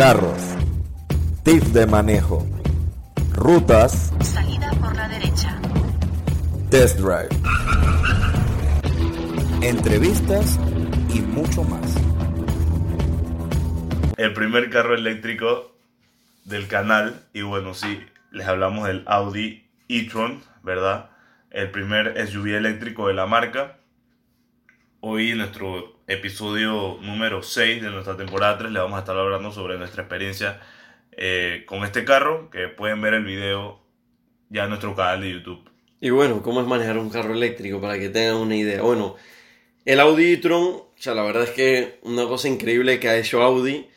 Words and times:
carros, 0.00 0.40
tips 1.42 1.74
de 1.74 1.86
manejo, 1.86 2.46
rutas, 3.34 4.10
Salida 4.22 4.70
por 4.80 4.96
la 4.96 5.06
derecha. 5.06 5.60
test 6.70 6.98
drive, 6.98 7.28
entrevistas 9.60 10.58
y 11.12 11.20
mucho 11.20 11.64
más. 11.64 11.96
el 14.16 14.32
primer 14.32 14.70
carro 14.70 14.94
eléctrico 14.94 15.76
del 16.46 16.66
canal. 16.66 17.20
Y 17.34 17.42
bueno, 17.42 17.74
sí, 17.74 18.00
les 18.30 18.46
hablamos 18.46 18.86
del 18.86 19.02
Audi 19.06 19.68
e-tron, 19.90 20.42
¿verdad? 20.62 21.10
El 21.50 21.70
primer 21.72 22.26
SUV 22.26 22.56
eléctrico 22.56 23.06
de 23.08 23.12
la 23.12 23.26
marca. 23.26 23.76
Hoy 25.02 25.30
en 25.30 25.38
nuestro 25.38 25.96
episodio 26.06 26.98
número 27.00 27.42
6 27.42 27.80
de 27.80 27.88
nuestra 27.88 28.18
temporada 28.18 28.58
3 28.58 28.70
le 28.70 28.80
vamos 28.80 28.98
a 28.98 29.00
estar 29.00 29.16
hablando 29.16 29.50
sobre 29.50 29.78
nuestra 29.78 30.02
experiencia 30.02 30.60
eh, 31.12 31.64
con 31.64 31.84
este 31.84 32.04
carro, 32.04 32.50
que 32.50 32.68
pueden 32.68 33.00
ver 33.00 33.14
el 33.14 33.24
video 33.24 33.80
ya 34.50 34.64
en 34.64 34.68
nuestro 34.68 34.94
canal 34.94 35.22
de 35.22 35.32
YouTube. 35.32 35.70
Y 36.02 36.10
bueno, 36.10 36.42
¿cómo 36.42 36.60
es 36.60 36.66
manejar 36.66 36.98
un 36.98 37.08
carro 37.08 37.32
eléctrico? 37.32 37.80
Para 37.80 37.98
que 37.98 38.10
tengan 38.10 38.36
una 38.36 38.54
idea. 38.54 38.82
Bueno, 38.82 39.16
el 39.86 40.00
Audi 40.00 40.34
e-tron, 40.34 40.64
o 40.64 41.14
la 41.14 41.22
verdad 41.22 41.44
es 41.44 41.50
que 41.50 41.98
una 42.02 42.26
cosa 42.26 42.48
increíble 42.48 43.00
que 43.00 43.08
ha 43.08 43.16
hecho 43.16 43.42
Audi. 43.42 43.88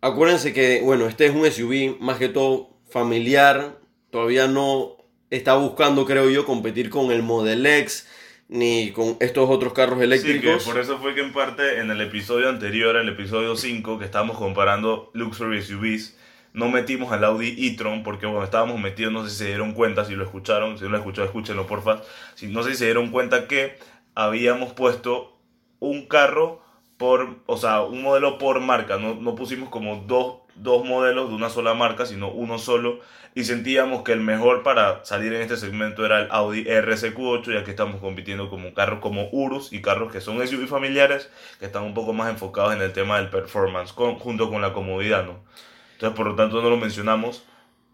Acuérdense 0.00 0.52
que, 0.52 0.80
bueno, 0.82 1.06
este 1.06 1.26
es 1.26 1.36
un 1.36 1.48
SUV 1.48 2.00
más 2.00 2.18
que 2.18 2.28
todo 2.28 2.70
familiar. 2.90 3.78
Todavía 4.10 4.48
no 4.48 4.96
está 5.30 5.54
buscando, 5.54 6.04
creo 6.04 6.28
yo, 6.30 6.44
competir 6.44 6.90
con 6.90 7.12
el 7.12 7.22
Model 7.22 7.64
X 7.64 8.08
ni 8.48 8.92
con 8.92 9.16
estos 9.20 9.48
otros 9.50 9.72
carros 9.72 9.98
Sí, 9.98 10.00
que 10.00 10.04
eléctricos. 10.04 10.64
por 10.64 10.78
eso 10.78 10.98
fue 10.98 11.14
que 11.14 11.20
en 11.20 11.32
parte 11.32 11.80
en 11.80 11.90
el 11.90 12.00
episodio 12.00 12.48
anterior, 12.48 12.96
el 12.96 13.08
episodio 13.08 13.56
5, 13.56 13.98
que 13.98 14.04
estábamos 14.04 14.38
comparando 14.38 15.10
Luxury 15.14 15.62
SUVs, 15.62 16.16
no 16.52 16.68
metimos 16.70 17.12
al 17.12 17.24
Audi 17.24 17.54
e-tron 17.66 18.02
porque 18.02 18.26
bueno, 18.26 18.44
estábamos 18.44 18.80
metidos, 18.80 19.12
no 19.12 19.24
sé 19.24 19.30
si 19.30 19.36
se 19.36 19.46
dieron 19.46 19.72
cuenta, 19.74 20.04
si 20.04 20.14
lo 20.14 20.24
escucharon, 20.24 20.78
si 20.78 20.84
no 20.84 20.90
lo 20.90 20.98
escucharon, 20.98 21.26
escúchenlo 21.26 21.66
porfa. 21.66 22.02
Si, 22.34 22.46
no 22.46 22.62
sé 22.62 22.70
si 22.70 22.76
se 22.76 22.84
dieron 22.86 23.10
cuenta 23.10 23.46
que 23.48 23.78
habíamos 24.14 24.72
puesto 24.72 25.36
un 25.80 26.06
carro 26.06 26.62
por, 26.96 27.40
o 27.46 27.56
sea, 27.58 27.82
un 27.82 28.00
modelo 28.02 28.38
por 28.38 28.60
marca, 28.60 28.96
no, 28.96 29.14
no 29.16 29.34
pusimos 29.34 29.68
como 29.68 30.04
dos, 30.06 30.36
dos 30.56 30.84
modelos 30.84 31.28
de 31.28 31.34
una 31.34 31.50
sola 31.50 31.74
marca, 31.74 32.06
sino 32.06 32.30
uno 32.30 32.58
solo, 32.58 33.00
y 33.34 33.44
sentíamos 33.44 34.02
que 34.02 34.12
el 34.12 34.20
mejor 34.20 34.62
para 34.62 35.04
salir 35.04 35.32
en 35.34 35.42
este 35.42 35.56
segmento 35.58 36.06
era 36.06 36.20
el 36.20 36.28
Audi 36.30 36.64
RSQ8, 36.64 37.52
ya 37.52 37.64
que 37.64 37.70
estamos 37.70 38.00
compitiendo 38.00 38.48
como 38.48 38.72
carros 38.72 39.00
como 39.00 39.28
Urus 39.30 39.72
y 39.72 39.82
carros 39.82 40.10
que 40.10 40.20
son 40.22 40.40
SUV 40.46 40.66
familiares, 40.66 41.30
que 41.58 41.66
están 41.66 41.82
un 41.82 41.92
poco 41.92 42.12
más 42.14 42.30
enfocados 42.30 42.74
en 42.74 42.80
el 42.80 42.92
tema 42.92 43.18
del 43.18 43.28
performance, 43.28 43.92
con- 43.92 44.14
junto 44.18 44.48
con 44.50 44.62
la 44.62 44.72
comodidad, 44.72 45.24
¿no? 45.26 45.44
Entonces, 45.92 46.16
por 46.16 46.26
lo 46.26 46.34
tanto, 46.34 46.62
no 46.62 46.70
lo 46.70 46.76
mencionamos, 46.78 47.44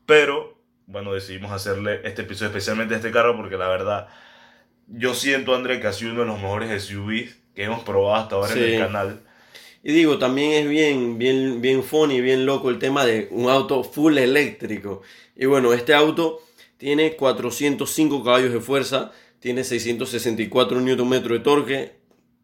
pero, 0.07 0.57
bueno, 0.87 1.13
decidimos 1.13 1.51
hacerle 1.53 2.01
este 2.05 2.23
episodio 2.23 2.49
especialmente 2.51 2.95
a 2.95 2.99
este 2.99 3.11
carro, 3.11 3.37
porque 3.37 3.57
la 3.57 3.69
verdad, 3.69 4.09
yo 4.87 5.15
siento, 5.15 5.55
André, 5.55 5.81
que 5.81 5.89
ha 5.89 5.93
sido 5.93 6.13
uno 6.13 6.21
de 6.21 6.27
los 6.27 6.41
mejores 6.41 6.71
SUVs 6.85 7.37
que 7.55 7.65
hemos 7.65 7.83
probado 7.83 8.15
hasta 8.17 8.35
ahora 8.37 8.53
en 8.53 8.59
Sí. 8.59 8.65
el 8.75 8.81
canal. 8.81 9.21
Y 9.83 9.92
digo, 9.92 10.19
también 10.19 10.52
es 10.52 10.69
bien, 10.69 11.19
bien, 11.19 11.61
bien 11.61 11.83
funny, 11.83 12.20
bien 12.20 12.47
loco 12.47 12.70
el 12.70 12.78
tema 12.78 13.05
de 13.05 13.28
un 13.33 13.48
auto 13.50 13.83
full 13.83 14.16
eléctrico. 14.16 15.02
Y 15.34 15.47
bueno, 15.47 15.72
este 15.72 15.92
auto 15.92 16.41
tiene 16.77 17.16
405 17.16 18.22
caballos 18.22 18.53
de 18.53 18.60
fuerza, 18.60 19.12
tiene 19.41 19.64
664 19.64 20.80
Nm 20.80 21.20
de 21.20 21.38
torque, 21.41 21.92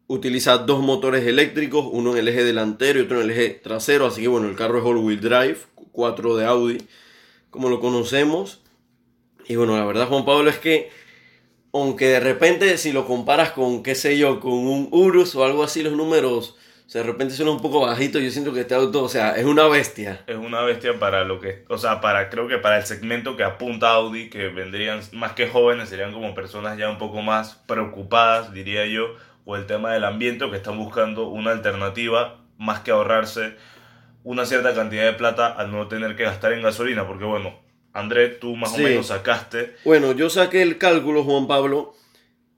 utiliza 0.07 0.57
dos 0.57 0.81
motores 0.81 1.25
eléctricos, 1.25 1.87
uno 1.89 2.11
en 2.11 2.17
el 2.17 2.27
eje 2.27 2.43
delantero 2.43 2.99
y 2.99 3.03
otro 3.03 3.21
en 3.21 3.29
el 3.29 3.31
eje 3.31 3.49
trasero, 3.51 4.07
así 4.07 4.21
que 4.21 4.27
bueno, 4.27 4.49
el 4.49 4.55
carro 4.55 4.79
es 4.79 4.85
all-wheel 4.85 5.21
drive, 5.21 5.57
4 5.93 6.35
de 6.35 6.45
Audi, 6.45 6.77
como 7.51 7.69
lo 7.69 7.79
conocemos. 7.79 8.61
Y 9.47 9.55
bueno, 9.55 9.77
la 9.77 9.85
verdad, 9.85 10.07
Juan 10.07 10.25
Pablo, 10.25 10.49
es 10.49 10.57
que 10.57 10.89
aunque 11.71 12.07
de 12.07 12.19
repente 12.19 12.77
si 12.77 12.91
lo 12.91 13.05
comparas 13.05 13.51
con, 13.51 13.83
qué 13.83 13.95
sé 13.95 14.17
yo, 14.17 14.39
con 14.39 14.53
un 14.53 14.89
Urus 14.91 15.35
o 15.35 15.45
algo 15.45 15.63
así, 15.63 15.83
los 15.83 15.93
números, 15.93 16.55
o 16.89 16.91
sea, 16.91 17.03
de 17.03 17.07
repente 17.11 17.35
suena 17.35 17.51
un 17.51 17.61
poco 17.61 17.81
bajito, 17.81 18.17
yo 18.17 18.31
siento 18.31 18.51
que 18.51 18.61
este 18.61 18.73
auto, 18.73 19.03
o 19.03 19.09
sea, 19.09 19.33
es 19.35 19.45
una 19.45 19.67
bestia. 19.67 20.23
Es 20.25 20.37
una 20.37 20.61
bestia 20.63 20.97
para 20.97 21.23
lo 21.23 21.39
que, 21.39 21.63
o 21.67 21.77
sea, 21.77 22.01
para 22.01 22.31
creo 22.31 22.47
que 22.47 22.57
para 22.57 22.77
el 22.79 22.85
segmento 22.87 23.37
que 23.37 23.43
apunta 23.43 23.91
Audi, 23.91 24.27
que 24.31 24.47
vendrían 24.47 24.99
más 25.11 25.33
que 25.33 25.47
jóvenes, 25.47 25.89
serían 25.89 26.11
como 26.13 26.33
personas 26.33 26.79
ya 26.79 26.89
un 26.89 26.97
poco 26.97 27.21
más 27.21 27.61
preocupadas, 27.67 28.51
diría 28.53 28.87
yo, 28.87 29.13
o 29.45 29.55
el 29.55 29.67
tema 29.67 29.93
del 29.93 30.03
ambiente, 30.03 30.45
o 30.45 30.49
que 30.49 30.57
están 30.57 30.79
buscando 30.79 31.27
una 31.27 31.51
alternativa 31.51 32.39
más 32.57 32.79
que 32.79 32.89
ahorrarse 32.89 33.53
una 34.23 34.47
cierta 34.47 34.73
cantidad 34.73 35.03
de 35.05 35.13
plata 35.13 35.45
al 35.45 35.71
no 35.71 35.87
tener 35.89 36.15
que 36.15 36.23
gastar 36.23 36.53
en 36.53 36.63
gasolina, 36.63 37.05
porque 37.05 37.23
bueno, 37.25 37.53
André, 37.93 38.29
tú 38.29 38.55
más 38.55 38.73
Sí. 38.73 38.81
o 38.81 38.87
menos 38.87 39.05
sacaste, 39.07 39.75
Bueno, 39.85 40.13
yo 40.13 40.27
saqué 40.31 40.63
el 40.63 40.79
cálculo, 40.79 41.23
Juan 41.23 41.45
Pablo, 41.45 41.93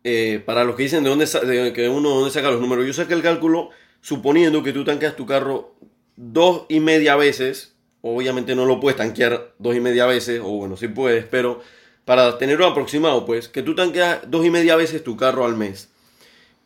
eh, 0.06 0.42
para 0.46 0.64
los 0.64 0.78
que 0.78 0.84
dicen 0.84 1.04
de 1.04 1.10
dónde, 1.10 1.26
de 1.26 1.74
que 1.74 1.90
uno 1.90 2.12
dónde 2.12 2.32
saca 2.32 2.50
los 2.50 2.62
números, 2.62 2.86
yo 2.88 2.94
saqué 2.94 3.14
el 3.14 3.22
cálculo 3.22 3.72
suponiendo 4.02 4.64
que 4.64 4.74
tú 4.74 4.84
tanqueas 4.84 5.16
tu 5.16 5.26
carro 5.26 5.76
dos 6.16 6.66
y 6.70 6.80
media 6.80 7.16
veces, 7.16 7.76
obviamente 8.02 8.56
no 8.56 8.66
lo 8.66 8.80
puedes 8.80 8.98
tanquear 8.98 9.54
dos 9.60 9.76
y 9.76 9.80
media 9.80 10.06
veces, 10.06 10.42
o 10.44 10.50
bueno, 10.50 10.76
sí 10.76 10.88
puedes, 10.88 11.26
pero 11.26 11.62
para 12.06 12.38
tener 12.38 12.58
un 12.58 12.72
aproximado, 12.72 13.26
pues, 13.26 13.48
que 13.48 13.62
tú 13.62 13.76
tanqueas 13.76 14.20
dos 14.30 14.46
y 14.46 14.50
media 14.50 14.76
veces 14.76 15.04
tu 15.04 15.16
carro 15.16 15.46
al 15.46 15.56
mes. 15.56 15.90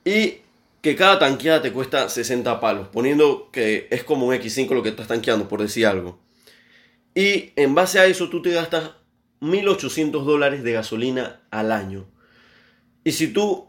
Y 0.04 0.40
que 0.82 0.96
cada 0.96 1.20
tanqueada 1.20 1.62
te 1.62 1.72
cuesta 1.72 2.10
60 2.10 2.60
palos, 2.60 2.88
poniendo 2.88 3.50
que 3.52 3.88
es 3.92 4.04
como 4.04 4.28
un 4.28 4.36
X5 4.36 4.70
lo 4.70 4.84
que 4.84 4.90
estás 4.90 5.08
tanqueando, 5.08 5.48
por 5.48 5.62
decir 5.62 5.86
algo. 5.86 6.20
Y 7.16 7.52
en 7.56 7.76
base 7.76 8.00
a 8.00 8.06
eso 8.06 8.30
tú 8.30 8.42
te 8.42 8.52
gastas 8.52 8.92
1.800 9.42 10.24
dólares 10.24 10.64
de 10.64 10.74
gasolina 10.74 11.42
al 11.50 11.72
año. 11.72 12.06
Y 13.04 13.14
si 13.14 13.28
tú 13.30 13.68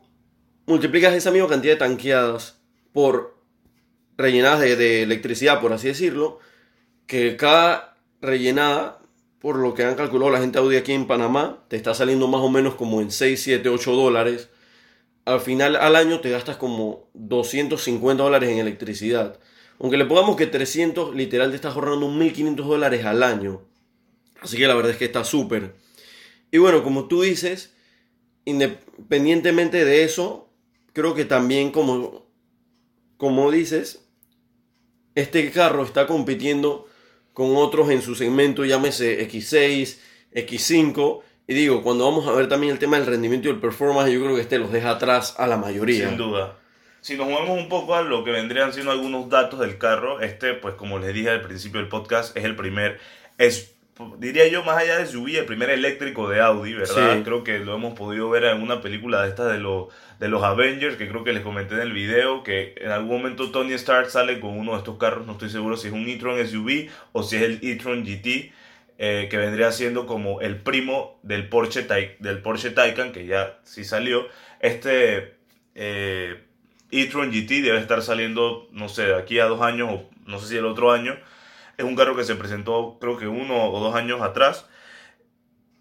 multiplicas 0.66 1.14
esa 1.14 1.30
misma 1.30 1.48
cantidad 1.48 1.74
de 1.74 1.78
tanqueadas 1.78 2.58
por 2.92 3.35
rellenadas 4.16 4.60
de, 4.60 4.76
de 4.76 5.02
electricidad, 5.02 5.60
por 5.60 5.72
así 5.72 5.88
decirlo, 5.88 6.38
que 7.06 7.36
cada 7.36 7.96
rellenada, 8.20 9.00
por 9.40 9.56
lo 9.56 9.74
que 9.74 9.84
han 9.84 9.94
calculado 9.94 10.30
la 10.30 10.40
gente 10.40 10.58
Audi 10.58 10.76
aquí 10.76 10.92
en 10.92 11.06
Panamá, 11.06 11.64
te 11.68 11.76
está 11.76 11.94
saliendo 11.94 12.26
más 12.28 12.40
o 12.40 12.48
menos 12.48 12.74
como 12.74 13.00
en 13.00 13.10
6, 13.10 13.40
7, 13.40 13.68
8 13.68 13.92
dólares. 13.92 14.48
Al 15.24 15.40
final 15.40 15.76
al 15.76 15.96
año 15.96 16.20
te 16.20 16.30
gastas 16.30 16.56
como 16.56 17.08
250 17.14 18.22
dólares 18.22 18.50
en 18.50 18.58
electricidad. 18.58 19.38
Aunque 19.78 19.96
le 19.96 20.06
pongamos 20.06 20.36
que 20.36 20.46
300, 20.46 21.14
literal 21.14 21.50
te 21.50 21.56
estás 21.56 21.74
ahorrando 21.74 22.08
1.500 22.08 22.56
dólares 22.56 23.04
al 23.04 23.22
año. 23.22 23.62
Así 24.40 24.56
que 24.56 24.66
la 24.66 24.74
verdad 24.74 24.92
es 24.92 24.98
que 24.98 25.04
está 25.04 25.24
súper. 25.24 25.74
Y 26.50 26.58
bueno, 26.58 26.82
como 26.82 27.08
tú 27.08 27.22
dices, 27.22 27.74
independientemente 28.44 29.84
de 29.84 30.04
eso, 30.04 30.48
creo 30.92 31.14
que 31.14 31.24
también 31.24 31.72
como, 31.72 32.26
como 33.16 33.50
dices, 33.50 34.05
este 35.16 35.50
carro 35.50 35.82
está 35.82 36.06
compitiendo 36.06 36.86
con 37.32 37.56
otros 37.56 37.90
en 37.90 38.02
su 38.02 38.14
segmento, 38.14 38.64
llámese 38.64 39.26
X6, 39.28 39.98
X5. 40.32 41.22
Y 41.48 41.54
digo, 41.54 41.82
cuando 41.82 42.04
vamos 42.04 42.26
a 42.26 42.32
ver 42.32 42.48
también 42.48 42.72
el 42.72 42.78
tema 42.78 42.98
del 42.98 43.06
rendimiento 43.06 43.48
y 43.48 43.52
el 43.52 43.58
performance, 43.58 44.12
yo 44.12 44.20
creo 44.20 44.34
que 44.34 44.42
este 44.42 44.58
los 44.58 44.70
deja 44.70 44.90
atrás 44.90 45.34
a 45.38 45.46
la 45.46 45.56
mayoría. 45.56 46.08
sin 46.08 46.18
duda. 46.18 46.58
Si 47.00 47.16
nos 47.16 47.28
movemos 47.28 47.58
un 47.58 47.68
poco 47.68 47.94
a 47.94 48.02
lo 48.02 48.24
que 48.24 48.30
vendrían 48.30 48.72
siendo 48.72 48.90
algunos 48.90 49.28
datos 49.28 49.60
del 49.60 49.78
carro, 49.78 50.20
este, 50.20 50.54
pues 50.54 50.74
como 50.74 50.98
les 50.98 51.14
dije 51.14 51.30
al 51.30 51.40
principio 51.40 51.80
del 51.80 51.88
podcast, 51.88 52.36
es 52.36 52.44
el 52.44 52.56
primer, 52.56 52.98
es, 53.38 53.75
diría 54.18 54.46
yo, 54.48 54.62
más 54.64 54.76
allá 54.78 54.98
de 54.98 55.06
SUV, 55.06 55.38
el 55.38 55.44
primer 55.46 55.70
eléctrico 55.70 56.28
de 56.28 56.40
Audi, 56.40 56.74
¿verdad? 56.74 57.16
Sí. 57.16 57.22
Creo 57.24 57.44
que 57.44 57.58
lo 57.60 57.74
hemos 57.74 57.94
podido 57.94 58.28
ver 58.30 58.44
en 58.44 58.62
una 58.62 58.80
película 58.80 59.22
de 59.22 59.28
estas 59.28 59.52
de, 59.52 59.58
los 59.58 59.86
de 60.20 60.28
los 60.28 60.42
Avengers, 60.42 60.96
que 60.96 61.08
creo 61.08 61.24
que 61.24 61.32
les 61.32 61.42
comenté 61.42 61.74
en 61.74 61.80
el 61.80 61.92
video, 61.92 62.42
que 62.42 62.74
en 62.78 62.90
algún 62.90 63.18
momento 63.18 63.50
Tony 63.50 63.72
Stark 63.74 64.10
sale 64.10 64.40
con 64.40 64.58
uno 64.58 64.72
de 64.72 64.78
estos 64.78 64.98
carros, 64.98 65.26
no 65.26 65.32
estoy 65.32 65.50
seguro 65.50 65.76
si 65.76 65.88
es 65.88 65.94
un 65.94 66.08
e-tron 66.08 66.38
SUV 66.38 66.88
o 67.12 67.22
si 67.22 67.36
es 67.36 67.42
el 67.42 67.58
e-tron 67.62 68.04
GT, 68.04 68.52
eh, 68.98 69.28
que 69.30 69.36
vendría 69.36 69.72
siendo 69.72 70.06
como 70.06 70.40
el 70.40 70.56
primo 70.56 71.18
del 71.22 71.48
Porsche, 71.48 71.82
Tay- 71.82 72.16
del 72.18 72.38
Porsche 72.40 72.70
Taycan, 72.70 73.12
que 73.12 73.26
ya 73.26 73.58
sí 73.64 73.84
salió. 73.84 74.26
Este 74.60 75.34
eh, 75.74 76.42
e-tron 76.90 77.30
GT 77.30 77.62
debe 77.62 77.78
estar 77.78 78.00
saliendo, 78.02 78.68
no 78.72 78.88
sé, 78.88 79.06
de 79.06 79.14
aquí 79.16 79.38
a 79.38 79.46
dos 79.46 79.60
años 79.62 79.90
o 79.90 80.10
no 80.26 80.38
sé 80.38 80.48
si 80.48 80.56
el 80.56 80.66
otro 80.66 80.92
año. 80.92 81.16
Es 81.76 81.84
un 81.84 81.96
carro 81.96 82.16
que 82.16 82.24
se 82.24 82.34
presentó 82.34 82.98
creo 83.00 83.16
que 83.16 83.28
uno 83.28 83.70
o 83.70 83.80
dos 83.80 83.94
años 83.94 84.22
atrás. 84.22 84.66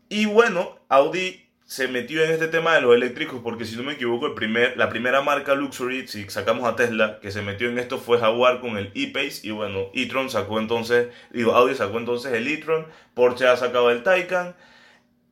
Y 0.10 0.26
bueno, 0.26 0.78
Audi 0.90 1.46
se 1.66 1.88
metió 1.88 2.24
en 2.24 2.32
este 2.32 2.48
tema 2.48 2.76
de 2.76 2.82
los 2.82 2.94
eléctricos 2.94 3.42
porque 3.44 3.66
si 3.66 3.76
no 3.76 3.84
me 3.84 3.94
equivoco, 3.94 4.28
el 4.28 4.34
primer, 4.34 4.78
la 4.78 4.88
primera 4.88 5.22
marca 5.22 5.56
Luxury, 5.56 6.08
si 6.08 6.30
sacamos 6.30 6.66
a 6.66 6.76
Tesla, 6.76 7.20
que 7.20 7.32
se 7.32 7.42
metió 7.42 7.70
en 7.70 7.80
esto 7.80 7.98
fue 7.98 8.20
Jaguar 8.20 8.62
con 8.62 8.78
el 8.78 8.92
E-Pace 8.94 9.42
y 9.44 9.52
bueno, 9.52 9.90
e-tron 9.96 10.30
sacó 10.30 10.60
entonces, 10.60 11.08
digo, 11.32 11.54
Audi 11.54 11.74
sacó 11.74 11.98
entonces 11.98 12.34
el 12.34 12.48
e-tron, 12.48 12.86
Porsche 13.16 13.48
ha 13.48 13.58
sacado 13.58 13.90
el 13.90 14.04
Taycan 14.04 14.56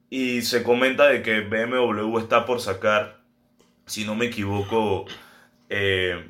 y 0.10 0.42
se 0.42 0.64
comenta 0.64 1.08
de 1.08 1.22
que 1.22 1.42
BMW 1.42 2.18
está 2.18 2.48
por 2.48 2.60
sacar, 2.60 3.20
si 3.86 4.04
no 4.04 4.16
me 4.16 4.26
equivoco, 4.26 5.06
eh, 5.70 6.30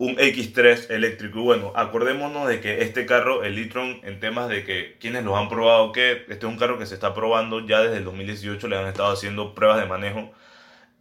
un 0.00 0.16
X3 0.16 0.90
eléctrico. 0.90 1.40
Y 1.40 1.42
bueno, 1.42 1.72
acordémonos 1.76 2.48
de 2.48 2.60
que 2.60 2.82
este 2.82 3.04
carro, 3.04 3.44
el 3.44 3.58
e-tron, 3.58 4.00
en 4.02 4.18
temas 4.18 4.48
de 4.48 4.64
que 4.64 4.96
quienes 4.98 5.24
lo 5.24 5.36
han 5.36 5.50
probado, 5.50 5.92
que 5.92 6.24
este 6.28 6.34
es 6.34 6.44
un 6.44 6.56
carro 6.56 6.78
que 6.78 6.86
se 6.86 6.94
está 6.94 7.12
probando 7.14 7.66
ya 7.66 7.82
desde 7.82 7.98
el 7.98 8.04
2018, 8.04 8.66
le 8.68 8.78
han 8.78 8.86
estado 8.86 9.12
haciendo 9.12 9.54
pruebas 9.54 9.78
de 9.78 9.86
manejo. 9.86 10.32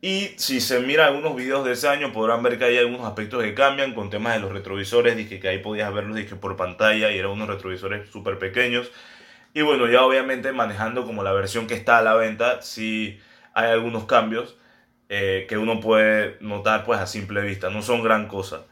Y 0.02 0.34
si 0.38 0.60
se 0.60 0.82
mira 0.82 1.08
algunos 1.08 1.36
videos 1.38 1.66
de 1.66 1.74
ese 1.74 1.88
año, 1.88 2.12
podrán 2.12 2.44
ver 2.44 2.58
que 2.60 2.66
hay 2.66 2.78
algunos 2.78 3.06
aspectos 3.08 3.42
que 3.42 3.54
cambian 3.54 3.94
con 3.94 4.10
temas 4.10 4.34
de 4.34 4.42
los 4.42 4.52
retrovisores. 4.52 5.16
Dije 5.16 5.40
que 5.40 5.48
ahí 5.48 5.60
podías 5.60 5.94
verlos 5.94 6.18
dije, 6.18 6.36
por 6.36 6.58
pantalla 6.58 7.10
y 7.10 7.18
eran 7.18 7.32
unos 7.32 7.48
retrovisores 7.48 8.10
súper 8.10 8.38
pequeños. 8.38 8.92
Y 9.54 9.62
bueno, 9.62 9.88
ya 9.88 10.04
obviamente 10.04 10.52
manejando 10.52 11.06
como 11.06 11.24
la 11.24 11.32
versión 11.32 11.68
que 11.68 11.74
está 11.74 12.00
a 12.00 12.02
la 12.02 12.16
venta, 12.16 12.62
sí 12.62 13.20
hay 13.54 13.72
algunos 13.72 14.06
cambios 14.06 14.58
eh, 15.08 15.46
que 15.50 15.58
uno 15.58 15.80
puede 15.80 16.38
notar 16.42 16.84
pues 16.86 17.00
a 17.00 17.08
simple 17.08 17.42
vista. 17.42 17.70
No 17.70 17.82
son 17.82 18.04
gran 18.04 18.28
cosa. 18.28 18.66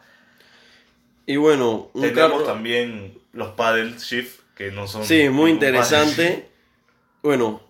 Y 1.27 1.35
bueno, 1.35 1.91
un 1.93 2.01
Tenemos 2.01 2.31
carro... 2.31 2.43
también 2.43 3.19
los 3.33 3.49
paddle 3.49 3.93
shift, 3.99 4.39
que 4.55 4.71
no 4.71 4.87
son... 4.87 5.05
Sí, 5.05 5.29
muy 5.29 5.51
interesante. 5.51 6.47
Bueno, 7.21 7.61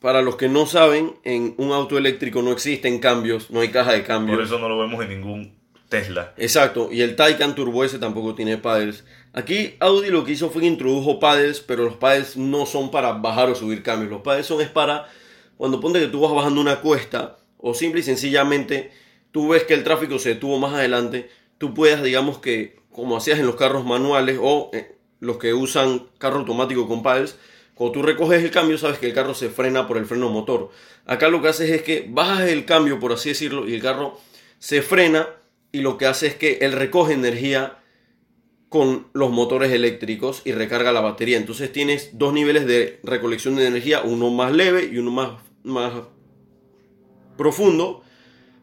para 0.00 0.22
los 0.22 0.36
que 0.36 0.48
no 0.48 0.66
saben, 0.66 1.16
en 1.24 1.54
un 1.56 1.72
auto 1.72 1.98
eléctrico 1.98 2.42
no 2.42 2.52
existen 2.52 3.00
cambios, 3.00 3.50
no 3.50 3.60
hay 3.60 3.70
caja 3.70 3.92
de 3.92 4.04
cambios. 4.04 4.36
Por 4.36 4.46
eso 4.46 4.58
no 4.58 4.68
lo 4.68 4.78
vemos 4.78 5.02
en 5.02 5.08
ningún 5.08 5.56
Tesla. 5.88 6.34
Exacto, 6.36 6.90
y 6.92 7.00
el 7.00 7.16
Taycan 7.16 7.54
Turbo 7.54 7.84
S 7.84 7.98
tampoco 7.98 8.34
tiene 8.34 8.58
paddles. 8.58 9.04
Aquí 9.32 9.76
Audi 9.80 10.10
lo 10.10 10.24
que 10.24 10.32
hizo 10.32 10.50
fue 10.50 10.62
que 10.62 10.68
introdujo 10.68 11.18
paddles, 11.18 11.60
pero 11.60 11.84
los 11.84 11.96
paddles 11.96 12.36
no 12.36 12.66
son 12.66 12.90
para 12.90 13.12
bajar 13.12 13.48
o 13.48 13.54
subir 13.54 13.82
cambios. 13.82 14.10
Los 14.10 14.22
paddles 14.22 14.46
son 14.46 14.60
es 14.60 14.68
para 14.68 15.08
cuando 15.56 15.80
ponte 15.80 16.00
que 16.00 16.08
tú 16.08 16.20
vas 16.20 16.34
bajando 16.34 16.60
una 16.60 16.80
cuesta 16.80 17.38
o 17.58 17.72
simple 17.72 18.00
y 18.00 18.02
sencillamente 18.02 18.92
tú 19.32 19.48
ves 19.48 19.64
que 19.64 19.74
el 19.74 19.84
tráfico 19.84 20.18
se 20.18 20.30
detuvo 20.30 20.58
más 20.58 20.74
adelante, 20.74 21.30
tú 21.58 21.72
puedas, 21.72 22.02
digamos 22.02 22.38
que 22.38 22.80
como 22.96 23.18
hacías 23.18 23.38
en 23.38 23.46
los 23.46 23.56
carros 23.56 23.84
manuales 23.84 24.38
o 24.40 24.70
eh, 24.72 24.96
los 25.20 25.36
que 25.36 25.52
usan 25.52 26.08
carro 26.16 26.38
automático 26.38 26.88
con 26.88 27.02
paddles, 27.02 27.36
cuando 27.74 27.92
tú 27.92 28.02
recoges 28.02 28.42
el 28.42 28.50
cambio 28.50 28.78
sabes 28.78 28.98
que 28.98 29.06
el 29.06 29.12
carro 29.12 29.34
se 29.34 29.50
frena 29.50 29.86
por 29.86 29.98
el 29.98 30.06
freno 30.06 30.30
motor. 30.30 30.70
Acá 31.04 31.28
lo 31.28 31.42
que 31.42 31.48
haces 31.48 31.70
es 31.70 31.82
que 31.82 32.06
bajas 32.08 32.48
el 32.48 32.64
cambio, 32.64 32.98
por 32.98 33.12
así 33.12 33.28
decirlo, 33.28 33.68
y 33.68 33.74
el 33.74 33.82
carro 33.82 34.18
se 34.58 34.80
frena 34.80 35.28
y 35.72 35.80
lo 35.80 35.98
que 35.98 36.06
hace 36.06 36.26
es 36.26 36.34
que 36.36 36.58
él 36.62 36.72
recoge 36.72 37.12
energía 37.12 37.78
con 38.70 39.08
los 39.12 39.30
motores 39.30 39.72
eléctricos 39.72 40.40
y 40.46 40.52
recarga 40.52 40.90
la 40.90 41.02
batería. 41.02 41.36
Entonces 41.36 41.70
tienes 41.70 42.18
dos 42.18 42.32
niveles 42.32 42.66
de 42.66 42.98
recolección 43.02 43.56
de 43.56 43.66
energía, 43.66 44.00
uno 44.02 44.30
más 44.30 44.52
leve 44.52 44.88
y 44.90 44.96
uno 44.96 45.10
más, 45.10 45.32
más 45.64 45.92
profundo, 47.36 48.02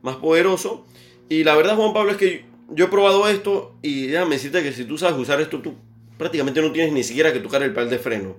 más 0.02 0.16
poderoso. 0.16 0.88
Y 1.30 1.44
la 1.44 1.56
verdad, 1.56 1.76
Juan 1.76 1.94
Pablo, 1.94 2.12
es 2.12 2.18
que 2.18 2.53
yo 2.69 2.86
he 2.86 2.88
probado 2.88 3.27
esto 3.27 3.75
y 3.81 4.07
déjame 4.07 4.36
decirte 4.36 4.63
que 4.63 4.71
si 4.74 4.86
tú 4.86 4.98
sabes 4.98 5.18
usar 5.18 5.39
esto, 5.42 5.60
tú 5.60 5.75
prácticamente 6.18 6.62
no 6.62 6.71
tienes 6.71 6.94
ni 6.94 7.04
siquiera 7.04 7.33
que 7.33 7.39
tocar 7.39 7.62
el 7.63 7.74
pedal 7.74 7.89
de 7.89 8.00
freno. 8.00 8.30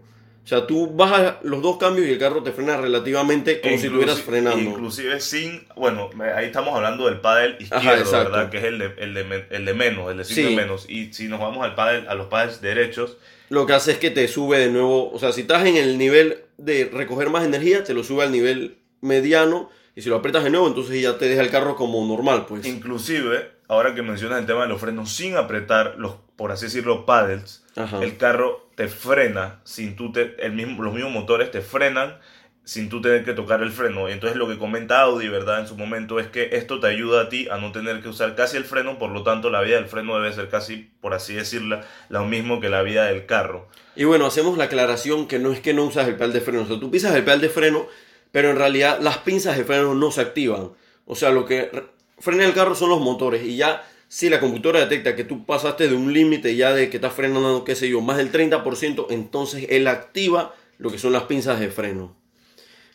O 0.43 0.47
sea, 0.47 0.67
tú 0.67 0.89
bajas 0.95 1.37
los 1.43 1.63
dos 1.63 1.79
cambios 1.79 2.07
y 2.07 2.11
el 2.11 2.19
carro 2.19 2.43
te 2.43 2.53
frena 2.53 2.77
relativamente 2.77 3.63
como 3.63 3.79
si 3.79 3.85
Inclusi- 3.85 3.87
estuvieras 3.87 4.21
frenando. 4.21 4.61
Inclusive 4.71 5.19
sin, 5.21 5.67
bueno, 5.75 6.11
ahí 6.37 6.47
estamos 6.47 6.75
hablando 6.75 7.07
del 7.07 7.21
pádel 7.21 7.57
izquierdo, 7.59 8.03
Ajá. 8.11 8.25
¿verdad? 8.25 8.51
Que 8.51 8.59
es 8.59 8.65
el 8.65 8.79
de, 8.79 8.91
el 8.99 9.15
de, 9.15 9.45
el 9.51 9.65
de 9.65 9.75
menos, 9.75 10.11
el 10.11 10.19
de 10.19 10.25
5 10.25 10.49
Sí. 10.51 10.55
menos. 10.55 10.85
Y 10.91 11.15
si 11.15 11.29
nos 11.29 11.41
vamos 11.41 11.65
al 11.65 11.75
pádel, 11.75 12.07
a 12.09 12.15
los 12.15 12.27
pádels 12.27 12.61
derechos, 12.61 13.17
Lo 13.49 13.65
que 13.65 13.73
hace 13.73 13.93
es 13.93 13.99
que 13.99 14.11
te 14.11 14.29
sube 14.29 14.59
de 14.59 14.69
nuevo, 14.71 15.11
o 15.11 15.19
sea, 15.19 15.33
si 15.33 15.43
estás 15.43 15.65
en 15.67 15.77
el 15.77 15.97
nivel 15.97 16.39
de 16.59 16.91
recoger 16.93 17.31
más 17.31 17.45
energía, 17.47 17.83
te 17.83 17.95
lo 17.95 18.05
sube 18.05 18.23
al 18.25 18.33
nivel 18.33 18.77
mediano 19.01 19.71
y 19.97 20.03
si 20.03 20.09
lo 20.09 20.17
aprietas 20.17 20.45
de 20.45 20.51
nuevo, 20.51 20.67
entonces 20.67 21.01
ya 21.01 21.19
te 21.19 21.29
deja 21.29 21.43
el 21.43 21.51
carro 21.51 21.77
como 21.77 22.05
normal, 22.07 22.47
pues. 22.49 22.67
inclusive, 22.67 23.53
ahora 23.69 23.95
que 23.95 24.03
mencionas 24.03 24.41
el 24.41 24.47
tema 24.47 24.63
de 24.63 24.69
los 24.69 24.81
frenos, 24.81 25.13
sin 25.13 25.37
apretar 25.37 25.95
los, 25.99 26.17
por 26.37 26.53
así 26.53 26.67
decirlo, 26.67 27.07
paddles, 27.07 27.65
Ajá. 27.77 28.03
el 28.03 28.17
carro 28.17 28.69
te 28.75 28.89
frena 28.89 29.61
sin 29.65 29.95
tú 29.97 30.13
te, 30.13 30.35
el 30.45 30.53
mismo, 30.53 30.83
los 30.83 30.95
mismos 30.95 31.13
motores 31.13 31.51
te 31.51 31.61
frenan 31.61 32.19
sin 32.65 32.89
tú 32.89 33.03
tener 33.03 33.25
que 33.25 33.35
tocar 33.35 33.63
el 33.63 33.71
freno. 33.71 34.09
Entonces 34.09 34.39
lo 34.39 34.49
que 34.49 34.59
comenta 34.59 35.03
Audi, 35.03 35.29
¿verdad? 35.29 35.61
En 35.61 35.69
su 35.69 35.77
momento 35.77 36.19
es 36.19 36.29
que 36.29 36.49
esto 36.53 36.81
te 36.81 36.87
ayuda 36.87 37.23
a 37.23 37.29
ti 37.29 37.47
a 37.51 37.59
no 37.59 37.73
tener 37.73 38.01
que 38.01 38.09
usar 38.09 38.35
casi 38.35 38.57
el 38.57 38.65
freno, 38.65 38.99
por 38.99 39.11
lo 39.11 39.23
tanto 39.23 39.51
la 39.51 39.61
vida 39.61 39.77
del 39.77 39.87
freno 39.87 40.19
debe 40.19 40.33
ser 40.33 40.49
casi, 40.49 40.91
por 41.01 41.13
así 41.13 41.35
decirlo, 41.35 41.81
lo 42.09 42.25
mismo 42.25 42.61
que 42.61 42.71
la 42.71 42.83
vida 42.83 43.05
del 43.05 43.27
carro. 43.27 43.69
Y 43.97 44.05
bueno, 44.05 44.27
hacemos 44.27 44.57
la 44.57 44.65
aclaración 44.65 45.29
que 45.29 45.39
no 45.39 45.53
es 45.53 45.61
que 45.61 45.75
no 45.75 45.85
usas 45.85 46.09
el 46.09 46.17
pedal 46.17 46.33
de 46.33 46.41
freno, 46.41 46.63
o 46.63 46.67
sea, 46.67 46.81
tú 46.81 46.91
pisas 46.91 47.15
el 47.15 47.23
pedal 47.23 47.43
de 47.43 47.51
freno, 47.51 47.87
pero 48.35 48.51
en 48.51 48.57
realidad 48.57 48.99
las 49.01 49.19
pinzas 49.19 49.57
de 49.57 49.63
freno 49.63 49.95
no 49.95 50.11
se 50.11 50.21
activan. 50.21 50.73
O 51.07 51.15
sea, 51.15 51.31
lo 51.31 51.45
que 51.45 51.71
re- 51.73 51.85
frena 52.19 52.45
el 52.45 52.53
carro 52.53 52.75
son 52.75 52.89
los 52.91 52.99
motores 53.01 53.45
y 53.45 53.55
ya 53.57 53.87
si 54.09 54.29
la 54.29 54.41
computadora 54.41 54.81
detecta 54.81 55.15
que 55.15 55.23
tú 55.23 55.45
pasaste 55.47 55.87
de 55.87 55.95
un 55.95 56.13
límite 56.13 56.57
ya 56.57 56.73
de 56.75 56.91
que 56.91 56.97
estás 56.97 57.13
frenando, 57.13 57.63
qué 57.63 57.77
sé 57.77 57.89
yo, 57.89 58.01
más 58.01 58.17
del 58.17 58.33
30%, 58.33 59.07
entonces 59.11 59.67
él 59.71 59.87
activa 59.87 60.53
lo 60.79 60.91
que 60.91 60.99
son 60.99 61.13
las 61.13 61.23
pinzas 61.23 61.61
de 61.61 61.69
freno. 61.71 62.17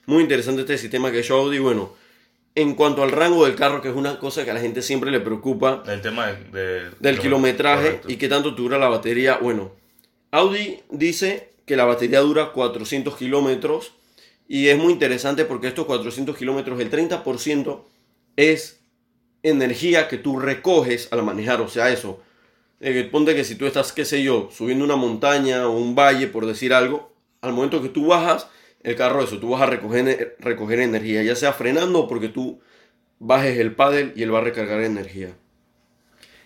Muy 0.08 0.24
interesante 0.24 0.62
este 0.64 0.78
sistema 0.78 1.10
que 1.10 1.20
es 1.20 1.32
Audi. 1.32 1.60
Bueno, 1.60 1.94
en 2.56 2.76
cuanto 2.76 3.02
al 3.04 3.12
rango 3.12 3.46
del 3.46 3.56
carro, 3.56 3.82
que 3.82 3.88
es 3.88 3.96
una 3.96 4.20
cosa 4.20 4.44
que 4.44 4.52
a 4.52 4.56
la 4.56 4.60
gente 4.60 4.82
siempre 4.82 5.10
le 5.10 5.22
preocupa, 5.22 5.84
El 5.88 6.02
tema 6.02 6.28
de, 6.28 6.34
de- 6.52 6.90
del 7.00 7.16
de- 7.16 7.22
kilometraje 7.22 7.86
correcto. 7.86 8.12
y 8.12 8.18
qué 8.18 8.28
tanto 8.28 8.52
dura 8.52 8.78
la 8.78 8.90
batería. 8.90 9.38
Bueno, 9.42 9.72
Audi 10.32 10.82
dice 10.90 11.50
que 11.66 11.78
la 11.78 11.86
batería 11.86 12.20
dura 12.20 12.52
400 12.52 13.16
kilómetros 13.16 13.94
y 14.50 14.70
es 14.70 14.80
muy 14.80 14.94
interesante 14.94 15.46
porque 15.46 15.70
estos 15.70 15.88
400 15.88 16.38
kilómetros, 16.38 16.82
el 16.82 16.92
30% 16.92 17.86
es 18.38 18.82
energía 19.44 20.10
que 20.10 20.18
tú 20.20 20.40
recoges 20.40 21.10
al 21.14 21.24
manejar. 21.24 21.62
O 21.62 21.70
sea, 21.70 21.92
eso. 21.92 22.22
eh, 22.82 23.08
ponte 23.12 23.36
que 23.36 23.44
si 23.46 23.56
tú 23.56 23.66
estás, 23.68 23.94
qué 23.94 24.06
sé 24.06 24.24
yo, 24.24 24.50
subiendo 24.52 24.86
una 24.86 24.96
montaña 24.98 25.68
o 25.68 25.78
un 25.78 25.96
valle, 25.96 26.28
por 26.28 26.46
decir 26.48 26.74
algo, 26.74 27.14
al 27.42 27.54
momento 27.54 27.82
que 27.82 27.90
tú 27.90 28.08
bajas, 28.08 28.48
el 28.84 28.96
carro, 28.96 29.24
eso, 29.24 29.40
tú 29.40 29.50
vas 29.52 29.62
a 29.64 29.68
recoger, 29.68 30.38
recoger 30.40 30.80
energía, 30.82 31.24
ya 31.24 31.36
sea 31.36 31.54
frenando 31.54 32.02
o 32.02 32.08
porque 32.08 32.30
tú 32.30 32.62
bajes 33.20 33.60
el 33.60 33.76
paddle 33.76 34.14
y 34.16 34.24
él 34.24 34.34
va 34.34 34.40
a 34.40 34.44
recargar 34.44 34.82
energía. 34.84 35.36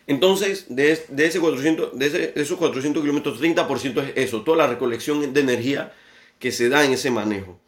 Entonces, 0.08 0.66
de, 0.70 1.00
de 1.10 1.26
ese 1.26 1.40
400, 1.40 1.98
de, 1.98 2.10
de 2.10 2.34
esos 2.36 2.58
400 2.58 3.02
kilómetros, 3.02 3.40
30% 3.40 4.02
es 4.04 4.12
eso, 4.16 4.44
toda 4.44 4.58
la 4.58 4.68
recolección 4.68 5.34
de 5.34 5.40
energía 5.42 5.94
que 6.40 6.52
se 6.52 6.70
da 6.70 6.84
en 6.86 6.94
ese 6.94 7.10
manejo. 7.12 7.60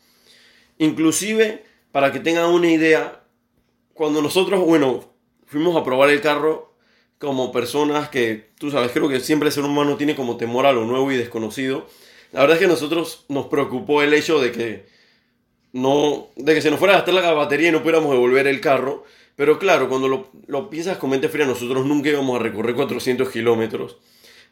Inclusive, 0.77 1.63
para 1.92 2.12
que 2.12 2.19
tengan 2.19 2.50
una 2.50 2.69
idea, 2.69 3.24
cuando 3.94 4.22
nosotros, 4.22 4.60
bueno, 4.62 5.13
fuimos 5.45 5.75
a 5.77 5.83
probar 5.83 6.10
el 6.10 6.22
carro 6.22 6.74
como 7.18 7.51
personas 7.51 8.10
que, 8.10 8.50
tú 8.60 8.72
sabes, 8.72 8.92
creo 8.92 9.07
que 9.07 9.19
siempre 9.19 9.48
el 9.48 9.54
ser 9.54 9.63
humano 9.63 9.95
tiene 9.95 10.16
como 10.16 10.38
temor 10.38 10.66
a 10.66 10.74
lo 10.74 10.86
nuevo 10.86 11.12
y 11.12 11.18
desconocido. 11.18 11.88
La 12.32 12.41
verdad 12.41 12.55
es 12.55 12.60
que 12.60 12.65
a 12.65 12.70
nosotros 12.70 13.25
nos 13.29 13.48
preocupó 13.48 14.01
el 14.01 14.13
hecho 14.13 14.39
de 14.41 14.51
que 14.51 14.86
no, 15.72 16.27
de 16.36 16.53
que 16.53 16.62
se 16.62 16.70
nos 16.70 16.79
fuera 16.79 16.94
a 16.94 16.98
gastar 16.98 17.13
la 17.13 17.34
batería 17.34 17.70
y 17.70 17.72
no 17.72 17.82
pudiéramos 17.82 18.12
devolver 18.12 18.48
el 18.48 18.62
carro. 18.62 19.03
Pero 19.36 19.60
claro, 19.60 19.89
cuando 19.89 20.08
lo, 20.08 20.29
lo 20.48 20.70
piensas 20.70 20.98
con 20.98 21.10
mente 21.10 21.29
fría, 21.29 21.46
nosotros 21.46 21.86
nunca 21.86 22.10
íbamos 22.10 22.39
a 22.39 22.44
recorrer 22.44 22.75
400 22.75 23.29
kilómetros. 23.29 23.98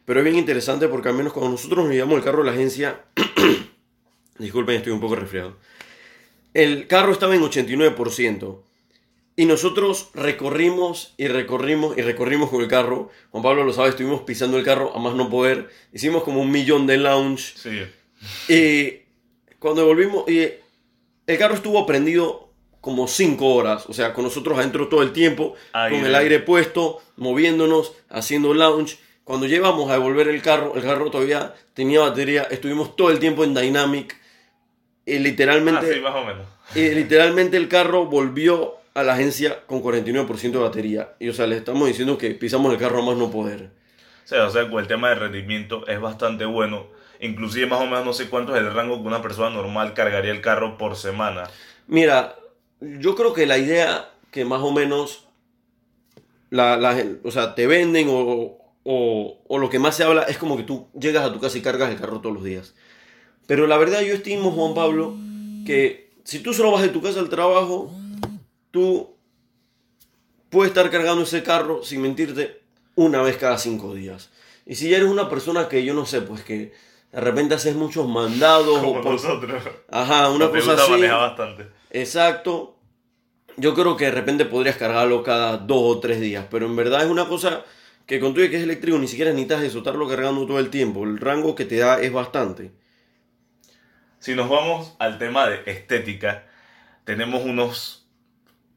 Pero 0.05 0.19
es 0.19 0.25
bien 0.25 0.37
interesante 0.37 0.87
porque 0.87 1.09
al 1.09 1.15
menos 1.15 1.31
cuando 1.31 1.51
nosotros 1.51 1.85
nos 1.85 1.93
llevamos 1.93 2.17
el 2.17 2.23
carro 2.23 2.41
a 2.41 2.45
la 2.45 2.51
agencia, 2.51 3.05
disculpen, 4.37 4.75
estoy 4.75 4.91
un 4.91 4.99
poco 4.99 5.15
resfriado. 5.15 5.57
El 6.53 6.87
carro 6.87 7.11
estaba 7.11 7.35
en 7.35 7.41
89%. 7.41 8.59
Y 9.35 9.45
nosotros 9.45 10.09
recorrimos 10.13 11.15
y 11.17 11.27
recorrimos 11.27 11.97
y 11.97 12.01
recorrimos 12.01 12.49
con 12.51 12.61
el 12.61 12.67
carro. 12.67 13.09
Juan 13.31 13.41
Pablo 13.41 13.63
lo 13.63 13.73
sabe, 13.73 13.89
estuvimos 13.89 14.21
pisando 14.21 14.57
el 14.57 14.63
carro 14.63 14.95
a 14.95 14.99
más 14.99 15.15
no 15.15 15.29
poder. 15.29 15.69
Hicimos 15.91 16.23
como 16.23 16.39
un 16.39 16.51
millón 16.51 16.85
de 16.85 16.97
lounge. 16.97 17.53
Sí. 17.55 18.53
Y 18.53 19.01
cuando 19.57 19.85
volvimos, 19.87 20.29
y 20.29 20.51
el 21.25 21.37
carro 21.37 21.55
estuvo 21.55 21.85
prendido 21.87 22.51
como 22.79 23.07
5 23.07 23.55
horas, 23.55 23.85
o 23.87 23.93
sea, 23.93 24.13
con 24.13 24.25
nosotros 24.25 24.59
adentro 24.59 24.89
todo 24.89 25.01
el 25.01 25.13
tiempo, 25.13 25.55
Aire. 25.71 25.95
con 25.97 26.05
el 26.05 26.13
aire 26.15 26.39
puesto, 26.39 27.01
moviéndonos, 27.15 27.93
haciendo 28.09 28.53
lounge. 28.53 28.97
Cuando 29.23 29.47
llevamos 29.47 29.89
a 29.89 29.93
devolver 29.93 30.27
el 30.27 30.41
carro, 30.41 30.73
el 30.75 30.83
carro 30.83 31.09
todavía 31.09 31.55
tenía 31.73 32.01
batería, 32.01 32.43
estuvimos 32.51 32.95
todo 32.95 33.09
el 33.09 33.19
tiempo 33.19 33.45
en 33.45 33.53
Dynamic. 33.53 34.21
Y 35.05 35.19
literalmente, 35.19 35.85
Ah, 35.89 35.93
sí, 35.93 35.99
más 35.99 36.15
o 36.15 36.25
menos. 36.25 36.47
y 36.75 36.89
literalmente 36.89 37.57
el 37.57 37.67
carro 37.67 38.05
volvió 38.05 38.75
a 38.93 39.03
la 39.03 39.13
agencia 39.13 39.59
con 39.65 39.81
49% 39.81 40.59
de 40.59 40.63
batería. 40.63 41.13
Y 41.19 41.29
o 41.29 41.33
sea, 41.33 41.47
le 41.47 41.57
estamos 41.57 41.87
diciendo 41.87 42.17
que 42.17 42.31
pisamos 42.31 42.71
el 42.73 42.79
carro 42.79 43.01
a 43.01 43.05
más 43.05 43.17
no 43.17 43.29
poder. 43.31 43.69
O 44.23 44.27
sea, 44.27 44.45
o 44.47 44.49
sea, 44.49 44.61
el 44.61 44.87
tema 44.87 45.09
de 45.09 45.15
rendimiento 45.15 45.85
es 45.87 45.99
bastante 45.99 46.45
bueno. 46.45 46.87
Inclusive 47.19 47.65
más 47.67 47.79
o 47.81 47.85
menos 47.85 48.05
no 48.05 48.13
sé 48.13 48.29
cuánto 48.29 48.55
es 48.55 48.61
el 48.61 48.73
rango 48.73 49.01
que 49.01 49.07
una 49.07 49.21
persona 49.21 49.49
normal 49.49 49.93
cargaría 49.93 50.31
el 50.31 50.41
carro 50.41 50.77
por 50.77 50.95
semana. 50.95 51.43
Mira, 51.87 52.35
yo 52.79 53.15
creo 53.15 53.33
que 53.33 53.45
la 53.45 53.57
idea 53.57 54.09
que 54.31 54.45
más 54.45 54.61
o 54.61 54.71
menos 54.71 55.27
la, 56.49 56.77
la 56.77 56.95
o 57.23 57.31
sea, 57.31 57.55
te 57.55 57.67
venden 57.67 58.07
o, 58.09 58.57
o- 58.83 59.37
o 59.47 59.57
lo 59.57 59.69
que 59.69 59.79
más 59.79 59.95
se 59.95 60.03
habla 60.03 60.23
es 60.23 60.37
como 60.37 60.57
que 60.57 60.63
tú 60.63 60.87
llegas 60.99 61.25
a 61.25 61.33
tu 61.33 61.39
casa 61.39 61.57
y 61.57 61.61
cargas 61.61 61.89
el 61.91 61.99
carro 61.99 62.19
todos 62.21 62.35
los 62.35 62.43
días. 62.43 62.73
Pero 63.47 63.67
la 63.67 63.77
verdad 63.77 64.01
yo 64.01 64.13
estimo, 64.13 64.51
Juan 64.51 64.73
Pablo, 64.73 65.15
que 65.65 66.11
si 66.23 66.39
tú 66.39 66.53
solo 66.53 66.71
vas 66.71 66.81
de 66.81 66.89
tu 66.89 67.01
casa 67.01 67.19
al 67.19 67.29
trabajo, 67.29 67.91
tú 68.71 69.09
puedes 70.49 70.71
estar 70.71 70.89
cargando 70.89 71.23
ese 71.23 71.43
carro, 71.43 71.83
sin 71.83 72.01
mentirte, 72.01 72.61
una 72.95 73.21
vez 73.21 73.37
cada 73.37 73.57
cinco 73.57 73.93
días. 73.93 74.29
Y 74.65 74.75
si 74.75 74.89
ya 74.89 74.97
eres 74.97 75.09
una 75.09 75.29
persona 75.29 75.67
que 75.67 75.83
yo 75.83 75.93
no 75.93 76.05
sé, 76.05 76.21
pues 76.21 76.43
que 76.43 76.71
de 77.11 77.19
repente 77.19 77.55
haces 77.55 77.75
muchos 77.75 78.07
mandados 78.07 78.79
Como 78.79 78.99
o 78.99 79.01
por- 79.01 79.13
nosotros. 79.13 79.61
Ajá, 79.89 80.29
una 80.29 80.45
Nos 80.47 80.63
cosa 80.63 80.73
así. 80.83 81.01
bastante. 81.07 81.67
Exacto. 81.91 82.77
Yo 83.57 83.75
creo 83.75 83.97
que 83.97 84.05
de 84.05 84.11
repente 84.11 84.45
podrías 84.45 84.77
cargarlo 84.77 85.21
cada 85.21 85.57
dos 85.57 85.97
o 85.97 85.99
tres 85.99 86.19
días, 86.19 86.45
pero 86.49 86.65
en 86.65 86.75
verdad 86.75 87.03
es 87.03 87.09
una 87.11 87.27
cosa 87.27 87.63
que 88.07 88.19
con 88.19 88.31
y 88.31 88.49
que 88.49 88.57
es 88.57 88.63
eléctrico 88.63 88.97
ni 88.97 89.07
siquiera 89.07 89.31
necesitas 89.31 89.61
disfrutarlo 89.61 90.07
cargando 90.07 90.45
todo 90.47 90.59
el 90.59 90.69
tiempo. 90.69 91.03
El 91.03 91.17
rango 91.19 91.53
que 91.55 91.65
te 91.65 91.77
da 91.77 92.01
es 92.01 92.11
bastante. 92.11 92.71
Si 94.23 94.35
nos 94.35 94.47
vamos 94.47 94.95
al 94.99 95.17
tema 95.17 95.49
de 95.49 95.63
estética, 95.65 96.45
tenemos 97.03 97.43
unos 97.43 98.07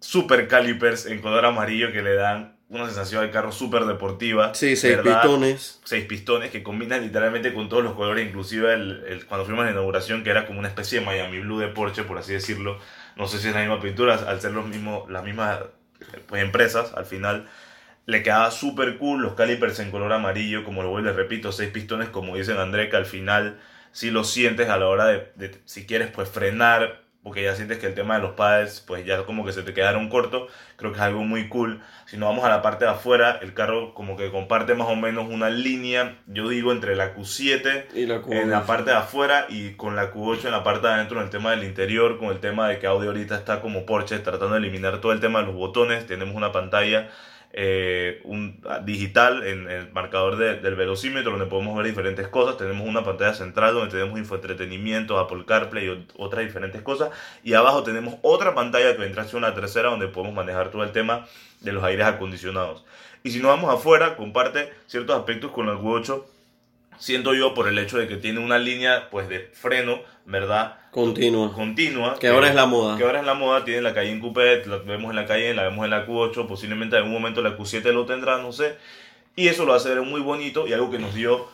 super 0.00 0.49
calipers 0.49 1.07
en 1.07 1.21
color 1.21 1.45
amarillo 1.45 1.93
que 1.93 2.03
le 2.03 2.17
dan 2.17 2.57
una 2.69 2.87
sensación 2.87 3.23
al 3.23 3.31
carro 3.31 3.53
súper 3.53 3.85
deportiva. 3.85 4.55
Sí, 4.55 4.75
seis 4.75 4.97
¿verdad? 4.97 5.23
pistones. 5.23 5.81
Seis 5.85 6.05
pistones 6.07 6.50
que 6.50 6.65
combinan 6.65 7.00
literalmente 7.03 7.55
con 7.55 7.69
todos 7.69 7.85
los 7.85 7.95
colores, 7.95 8.26
inclusive 8.26 8.75
el, 8.75 9.05
el- 9.07 9.26
cuando 9.26 9.47
fuimos 9.47 9.62
a 9.62 9.67
la 9.67 9.71
inauguración, 9.71 10.25
que 10.25 10.31
era 10.31 10.47
como 10.49 10.59
una 10.59 10.67
especie 10.67 10.99
de 10.99 11.07
Miami 11.07 11.38
Blue 11.38 11.61
de 11.61 11.69
Porsche, 11.69 12.03
por 12.03 12.19
así 12.19 12.33
decirlo. 12.33 12.81
No 13.15 13.29
sé 13.29 13.38
si 13.38 13.47
es 13.47 13.55
la 13.55 13.61
misma 13.61 13.81
pintura, 13.81 14.15
al 14.15 14.41
ser 14.41 14.50
los 14.50 14.67
mismos, 14.67 15.09
las 15.09 15.23
mismas 15.23 15.61
pues, 16.26 16.43
empresas, 16.43 16.93
al 16.95 17.07
final 17.07 17.47
le 18.05 18.25
quedaba 18.25 18.50
súper 18.50 18.99
cool 18.99 19.23
los 19.23 19.35
calipers 19.35 19.79
en 19.79 19.93
color 19.93 20.12
amarillo, 20.12 20.65
como 20.65 20.83
lo 20.83 20.91
vuelvo 20.91 21.07
y 21.07 21.11
les 21.11 21.17
repito, 21.17 21.53
seis 21.53 21.71
pistones, 21.71 22.09
como 22.09 22.35
dicen 22.35 22.59
André, 22.59 22.91
que 22.91 22.97
al 22.97 23.07
final 23.07 23.61
si 23.97 24.11
lo 24.11 24.25
sientes 24.25 24.69
a 24.69 24.79
la 24.79 24.88
hora 24.88 25.07
de, 25.07 25.33
de- 25.37 25.61
si 25.65 25.87
quieres, 25.87 26.09
pues 26.11 26.29
frenar, 26.29 27.03
porque 27.23 27.43
ya 27.43 27.55
sientes 27.57 27.79
que 27.79 27.87
el 27.87 27.95
tema 27.95 28.17
de 28.17 28.23
los 28.23 28.35
pads, 28.35 28.81
pues 28.87 29.05
ya 29.05 29.25
como 29.25 29.45
que 29.45 29.53
se 29.53 29.62
te 29.62 29.75
quedaron 29.75 30.09
cortos, 30.09 30.50
creo 30.76 30.93
que 30.93 30.99
es 30.99 31.03
algo 31.03 31.23
muy 31.25 31.49
cool. 31.49 31.83
Si 32.07 32.17
nos 32.17 32.29
vamos 32.29 32.45
a 32.45 32.49
la 32.49 32.62
parte 32.62 32.85
de 32.85 32.91
afuera, 32.93 33.38
el 33.43 33.53
carro 33.55 33.95
como 33.95 34.17
que 34.17 34.31
comparte 34.31 34.75
más 34.75 34.88
o 34.88 34.95
menos 34.97 35.29
una 35.29 35.50
línea, 35.50 36.19
yo 36.26 36.49
digo, 36.49 36.73
entre 36.73 36.95
la 36.95 37.15
Q7 37.15 37.87
Y 37.95 38.07
la 38.07 38.23
en 38.31 38.50
la 38.50 38.65
parte 38.67 38.91
de 38.91 38.97
afuera 38.97 39.47
y 39.49 39.73
con 39.75 39.97
la 39.97 40.12
Q8 40.12 40.45
en 40.47 40.53
la 40.53 40.62
parte 40.62 40.87
de 40.87 40.93
adentro 40.95 41.19
en 41.19 41.25
el 41.25 41.31
tema 41.31 41.50
del 41.50 41.65
interior, 41.65 42.19
con 42.19 42.29
el 42.29 42.38
tema 42.41 42.69
de 42.69 42.79
que 42.79 42.87
Audi 42.87 43.07
ahorita 43.09 43.37
está 43.37 43.61
como 43.61 43.87
Porsche 43.87 44.19
tratando 44.21 44.50
de 44.55 44.59
eliminar 44.59 45.00
todo 45.00 45.12
el 45.12 45.21
tema 45.21 45.41
de 45.41 45.47
los 45.47 45.55
botones, 45.57 46.07
tenemos 46.07 46.35
una 46.37 46.53
pantalla 46.53 47.11
eh, 47.59 48.21
un, 48.25 48.61
digital 48.85 49.43
en, 49.47 49.69
el 49.71 49.91
marcador 49.93 50.37
de- 50.37 50.57
del 50.61 50.75
velocímetro 50.75 51.31
donde 51.33 51.47
podemos 51.47 51.75
ver 51.77 51.87
diferentes 51.87 52.29
cosas, 52.29 52.59
tenemos 52.59 52.87
una 52.87 53.03
pantalla 53.03 53.33
central 53.33 53.73
donde 53.75 53.91
tenemos 53.91 54.19
infoentretenimiento, 54.19 55.19
Apple 55.19 55.45
CarPlay 55.47 55.87
y 55.87 55.89
ot- 55.89 56.13
otras 56.19 56.45
diferentes 56.45 56.83
cosas 56.83 57.11
y 57.43 57.55
abajo 57.55 57.83
tenemos 57.83 58.17
otra 58.23 58.55
pantalla 58.55 58.93
que 58.93 59.01
vendrá 59.01 59.23
a 59.23 59.27
ser 59.27 59.37
una 59.37 59.55
tercera 59.55 59.89
donde 59.89 60.07
podemos 60.09 60.35
manejar 60.37 60.71
todo 60.71 60.85
el 60.85 60.93
tema 60.93 61.27
de 61.61 61.73
los 61.73 61.83
aires 61.83 62.05
acondicionados. 62.07 62.85
Y 63.25 63.31
si 63.31 63.39
nos 63.41 63.49
vamos 63.49 63.75
afuera, 63.75 64.17
comparte 64.17 64.71
ciertos 64.87 65.17
aspectos 65.17 65.51
con 65.51 65.69
el 65.69 65.77
Q8 65.79 66.23
siento 66.99 67.35
yo 67.35 67.55
por 67.55 67.69
el 67.69 67.79
hecho 67.79 67.99
de 67.99 68.07
que 68.09 68.17
tiene 68.17 68.41
una 68.41 68.59
línea 68.59 69.09
pues 69.11 69.29
de 69.29 69.50
freno, 69.53 70.00
¿verdad? 70.25 70.79
Continua. 70.91 71.53
Continua. 71.53 72.19
Que 72.19 72.29
ahora 72.29 72.49
es 72.49 72.55
la 72.55 72.67
moda. 72.67 72.97
Que 72.97 73.05
ahora 73.05 73.21
es 73.21 73.26
la 73.26 73.35
moda, 73.35 73.65
tiene 73.65 73.83
la 73.83 73.93
Cayenne 73.95 74.21
Coupé, 74.21 74.65
la 74.67 74.79
vemos 74.79 75.11
en 75.11 75.17
la 75.17 75.26
Cayenne, 75.26 75.55
la 75.55 75.65
vemos 75.65 75.85
en 75.85 75.91
la 75.91 76.07
Q8, 76.07 76.47
posiblemente 76.47 76.97
en 76.97 77.03
algún 77.03 77.12
momento 77.21 77.43
la 77.43 77.57
Q7 77.57 77.93
lo 77.93 78.07
tendrá, 78.07 78.38
no 78.38 78.53
sé. 78.53 78.76
Y 79.37 79.49
eso 79.49 79.65
lo 79.67 79.75
hace 79.75 79.91
ver 79.91 80.00
muy 80.03 80.21
bonito 80.23 80.67
y 80.67 80.73
algo 80.73 80.91
que 80.91 80.99
nos 80.99 81.15
dio, 81.15 81.47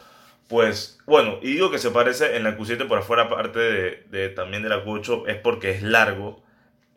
pues, 0.49 0.99
bueno, 1.06 1.38
y 1.42 1.52
digo 1.54 1.70
que 1.70 1.78
se 1.78 1.90
parece 1.90 2.37
en 2.37 2.44
la 2.44 2.56
Q7 2.56 2.87
por 2.87 2.99
afuera, 2.99 3.25
aparte 3.25 3.58
de, 3.58 4.02
de- 4.11 4.28
también 4.28 4.62
de 4.62 4.68
la 4.68 4.84
Q8, 4.84 5.25
es 5.28 5.37
porque 5.38 5.70
es 5.72 5.82
largo. 5.82 6.40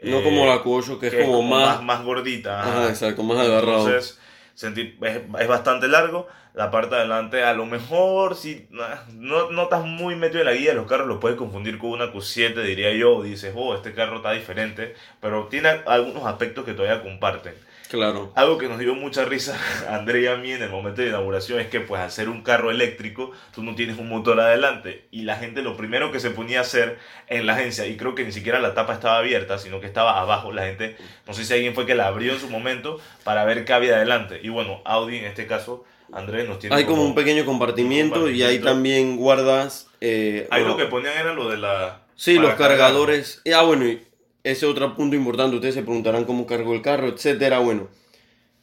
No 0.04 0.20
Eh, 0.20 0.24
como 0.24 0.46
la 0.46 0.62
Q8, 0.64 1.00
que 1.00 1.08
es 1.08 1.26
como 1.26 1.42
más... 1.42 1.82
más 1.82 2.04
gordita. 2.04 2.62
Ajá, 2.62 2.90
exacto, 2.90 3.24
más 3.24 3.40
agarrado. 3.40 3.88
Entonces, 3.88 4.20
es, 4.56 5.22
es 5.40 5.48
bastante 5.48 5.88
largo. 5.88 6.28
La 6.54 6.72
parte 6.72 6.96
de 6.96 7.02
adelante, 7.02 7.44
a 7.44 7.54
lo 7.54 7.66
mejor, 7.66 8.36
si 8.36 8.68
no, 8.70 9.52
no 9.52 9.64
estás 9.64 9.84
muy 9.84 10.16
metido 10.16 10.40
en 10.40 10.46
la 10.46 10.54
guía 10.54 10.70
de 10.70 10.78
los 10.78 10.88
carros, 10.88 11.08
lo 11.08 11.20
puedes 11.20 11.38
confundir 11.38 11.78
con 11.78 11.90
una 11.90 12.14
Q7, 12.14 12.64
diría 12.64 12.94
yo. 12.94 13.24
Dices, 13.24 13.54
oh, 13.56 13.76
este 13.76 13.94
carro 13.94 14.18
está 14.18 14.32
diferente. 14.32 14.96
Pero 15.20 15.48
tiene 15.48 15.70
algunos 15.86 16.26
aspectos 16.26 16.64
que 16.64 16.74
todavía 16.74 17.04
comparten. 17.04 17.54
Claro. 17.90 18.32
Algo 18.36 18.58
que 18.58 18.68
nos 18.68 18.80
dio 18.80 18.96
mucha 18.96 19.26
risa 19.26 19.58
a 19.90 19.96
André 19.96 20.22
y 20.22 20.28
a 20.28 20.36
mí 20.38 20.52
en 20.52 20.62
el 20.62 20.70
momento 20.70 21.02
de 21.02 21.10
inauguración 21.10 21.60
es 21.60 21.68
que 21.68 21.80
pues 21.80 22.02
al 22.02 22.12
ser 22.12 22.30
un 22.30 22.42
carro 22.42 22.72
eléctrico 22.72 23.32
tú 23.54 23.64
no 23.64 23.76
tienes 23.76 23.98
un 23.98 24.10
motor 24.10 24.40
adelante 24.40 25.06
y 25.12 25.22
la 25.24 25.36
gente 25.38 25.62
lo 25.62 25.78
primero 25.78 26.12
que 26.12 26.20
se 26.20 26.32
ponía 26.32 26.60
a 26.60 26.62
hacer 26.62 26.98
en 27.28 27.46
la 27.46 27.54
agencia 27.54 27.86
y 27.88 27.98
creo 27.98 28.16
que 28.16 28.24
ni 28.24 28.32
siquiera 28.32 28.60
la 28.60 28.74
tapa 28.74 28.94
estaba 28.94 29.18
abierta 29.18 29.58
sino 29.58 29.80
que 29.80 29.88
estaba 29.88 30.20
abajo 30.20 30.52
la 30.52 30.64
gente 30.64 30.98
no 31.28 31.34
sé 31.34 31.46
si 31.46 31.54
alguien 31.54 31.74
fue 31.76 31.86
que 31.86 31.96
la 31.96 32.08
abrió 32.08 32.34
en 32.34 32.40
su 32.40 32.50
momento 32.50 33.00
para 33.24 33.46
ver 33.46 33.66
qué 33.66 33.74
había 33.74 33.96
adelante 33.96 34.40
y 34.42 34.50
bueno 34.50 34.82
Audi 34.86 35.18
en 35.18 35.26
este 35.26 35.48
caso 35.48 35.86
Andrés 36.12 36.48
nos 36.48 36.60
tiene 36.60 36.76
Hay 36.76 36.86
como 36.86 37.04
un 37.04 37.16
pequeño 37.16 37.46
compartimiento 37.46 38.30
y 38.30 38.44
ahí 38.44 38.60
también 38.60 39.18
guardas... 39.18 39.88
eh, 40.02 40.48
ahí 40.52 40.62
bueno, 40.62 40.78
lo 40.78 40.84
que 40.84 40.90
ponían 40.90 41.18
era 41.18 41.34
lo 41.34 41.50
de 41.50 41.58
la 41.58 42.02
Sí, 42.18 42.36
los 42.36 42.52
cargar. 42.52 42.70
cargadores. 42.70 43.42
Ah, 43.54 43.64
bueno, 43.64 43.86
y 43.86 44.02
ese 44.46 44.66
otro 44.66 44.96
punto 44.96 45.16
importante. 45.16 45.56
Ustedes 45.56 45.76
se 45.76 45.82
preguntarán 45.84 46.26
cómo 46.26 46.46
cargó 46.46 46.74
el 46.74 46.82
carro, 46.82 47.08
etcétera. 47.08 47.60
Bueno, 47.60 47.90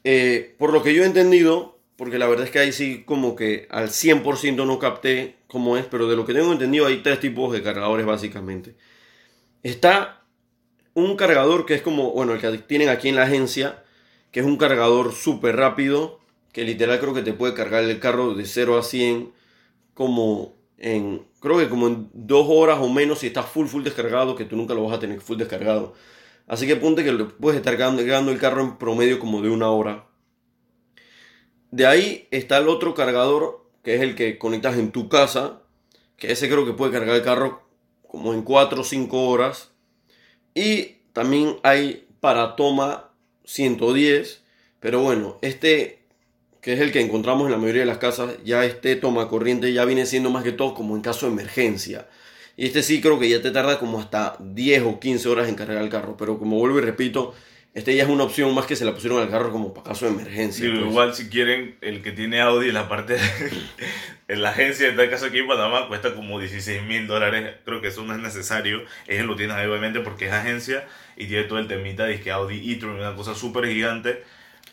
eh, 0.04 0.54
por 0.58 0.72
lo 0.72 0.82
que 0.82 0.94
yo 0.94 1.02
he 1.02 1.06
entendido, 1.06 1.78
porque 1.96 2.18
la 2.18 2.28
verdad 2.28 2.46
es 2.46 2.52
que 2.52 2.60
ahí 2.60 2.72
sí 2.72 3.02
como 3.04 3.36
que 3.36 3.66
al 3.70 3.88
100% 3.88 4.64
no 4.64 4.78
capté 4.78 5.36
cómo 5.48 5.76
es, 5.76 5.84
pero 5.86 6.08
de 6.08 6.16
lo 6.16 6.24
que 6.24 6.34
tengo 6.34 6.52
entendido 6.52 6.86
hay 6.86 7.02
tres 7.02 7.20
tipos 7.20 7.52
de 7.52 7.62
cargadores 7.62 8.06
básicamente. 8.06 8.76
Está 9.62 10.22
un 10.94 11.16
cargador 11.16 11.66
que 11.66 11.74
es 11.74 11.82
como, 11.82 12.12
bueno, 12.12 12.34
el 12.34 12.40
que 12.40 12.58
tienen 12.58 12.88
aquí 12.88 13.08
en 13.08 13.16
la 13.16 13.24
agencia, 13.24 13.82
que 14.30 14.40
es 14.40 14.46
un 14.46 14.56
cargador 14.56 15.12
súper 15.12 15.56
rápido, 15.56 16.20
que 16.52 16.64
literal 16.64 17.00
creo 17.00 17.14
que 17.14 17.22
te 17.22 17.32
puede 17.32 17.54
cargar 17.54 17.82
el 17.84 17.98
carro 17.98 18.34
de 18.34 18.44
0 18.44 18.78
a 18.78 18.82
100 18.82 19.32
como 19.94 20.54
en, 20.78 21.26
creo 21.42 21.58
que 21.58 21.68
como 21.68 21.88
en 21.88 22.08
dos 22.14 22.46
horas 22.48 22.78
o 22.80 22.88
menos 22.88 23.18
si 23.18 23.26
estás 23.26 23.46
full, 23.46 23.66
full 23.66 23.82
descargado, 23.82 24.36
que 24.36 24.44
tú 24.44 24.56
nunca 24.56 24.74
lo 24.74 24.84
vas 24.84 24.94
a 24.94 25.00
tener 25.00 25.20
full 25.20 25.36
descargado. 25.36 25.94
Así 26.46 26.66
que 26.66 26.76
ponte 26.76 27.04
que 27.04 27.12
puedes 27.12 27.58
estar 27.58 27.76
cargando 27.76 28.32
el 28.32 28.38
carro 28.38 28.62
en 28.62 28.78
promedio 28.78 29.18
como 29.18 29.42
de 29.42 29.50
una 29.50 29.70
hora. 29.70 30.06
De 31.70 31.86
ahí 31.86 32.28
está 32.30 32.58
el 32.58 32.68
otro 32.68 32.94
cargador, 32.94 33.66
que 33.82 33.96
es 33.96 34.02
el 34.02 34.14
que 34.14 34.38
conectas 34.38 34.76
en 34.76 34.92
tu 34.92 35.08
casa, 35.08 35.62
que 36.16 36.30
ese 36.30 36.48
creo 36.48 36.64
que 36.64 36.74
puede 36.74 36.92
cargar 36.92 37.16
el 37.16 37.22
carro 37.22 37.62
como 38.06 38.34
en 38.34 38.42
4 38.42 38.80
o 38.80 38.84
5 38.84 39.28
horas. 39.28 39.72
Y 40.54 40.98
también 41.12 41.56
hay 41.62 42.06
para 42.20 42.54
toma 42.54 43.10
110, 43.44 44.44
pero 44.78 45.00
bueno, 45.00 45.38
este 45.42 46.01
que 46.62 46.72
es 46.72 46.80
el 46.80 46.92
que 46.92 47.00
encontramos 47.00 47.46
en 47.46 47.52
la 47.52 47.58
mayoría 47.58 47.82
de 47.82 47.86
las 47.86 47.98
casas, 47.98 48.36
ya 48.44 48.64
este 48.64 48.94
toma 48.96 49.28
corriente 49.28 49.72
ya 49.72 49.84
viene 49.84 50.06
siendo 50.06 50.30
más 50.30 50.44
que 50.44 50.52
todo 50.52 50.74
como 50.74 50.96
en 50.96 51.02
caso 51.02 51.26
de 51.26 51.32
emergencia. 51.32 52.06
Y 52.56 52.66
este 52.66 52.82
sí 52.82 53.00
creo 53.00 53.18
que 53.18 53.28
ya 53.28 53.42
te 53.42 53.50
tarda 53.50 53.78
como 53.78 53.98
hasta 53.98 54.36
10 54.38 54.82
o 54.84 55.00
15 55.00 55.28
horas 55.28 55.48
en 55.48 55.56
cargar 55.56 55.82
el 55.82 55.88
carro, 55.88 56.16
pero 56.16 56.38
como 56.38 56.58
vuelvo 56.58 56.78
y 56.78 56.82
repito, 56.82 57.34
este 57.74 57.96
ya 57.96 58.04
es 58.04 58.08
una 58.08 58.24
opción 58.24 58.54
más 58.54 58.66
que 58.66 58.76
se 58.76 58.84
la 58.84 58.94
pusieron 58.94 59.20
al 59.20 59.28
carro 59.28 59.50
como 59.50 59.74
para 59.74 59.88
caso 59.88 60.04
de 60.04 60.12
emergencia. 60.12 60.66
Digo, 60.66 60.78
pues. 60.78 60.90
igual 60.90 61.14
si 61.14 61.28
quieren, 61.28 61.76
el 61.80 62.00
que 62.00 62.12
tiene 62.12 62.40
Audi 62.40 62.68
en 62.68 62.74
la 62.74 62.88
parte, 62.88 63.16
en 64.28 64.42
la 64.42 64.50
agencia, 64.50 64.88
en 64.88 64.96
tal 64.96 65.10
caso 65.10 65.26
aquí 65.26 65.38
en 65.38 65.48
Panamá, 65.48 65.88
cuesta 65.88 66.14
como 66.14 66.38
16 66.38 66.82
mil 66.84 67.08
dólares. 67.08 67.56
Creo 67.64 67.80
que 67.80 67.88
eso 67.88 68.04
no 68.04 68.14
es 68.14 68.20
necesario. 68.20 68.82
Ellos 69.08 69.26
lo 69.26 69.34
tienen 69.34 69.56
ahí 69.56 69.66
obviamente 69.66 69.98
porque 69.98 70.26
es 70.26 70.32
agencia 70.32 70.86
y 71.16 71.26
tiene 71.26 71.44
todo 71.44 71.58
el 71.58 71.66
temita 71.66 72.04
de 72.04 72.20
que 72.20 72.30
Audi 72.30 72.72
e-tron, 72.72 73.00
una 73.00 73.16
cosa 73.16 73.34
súper 73.34 73.66
gigante. 73.66 74.22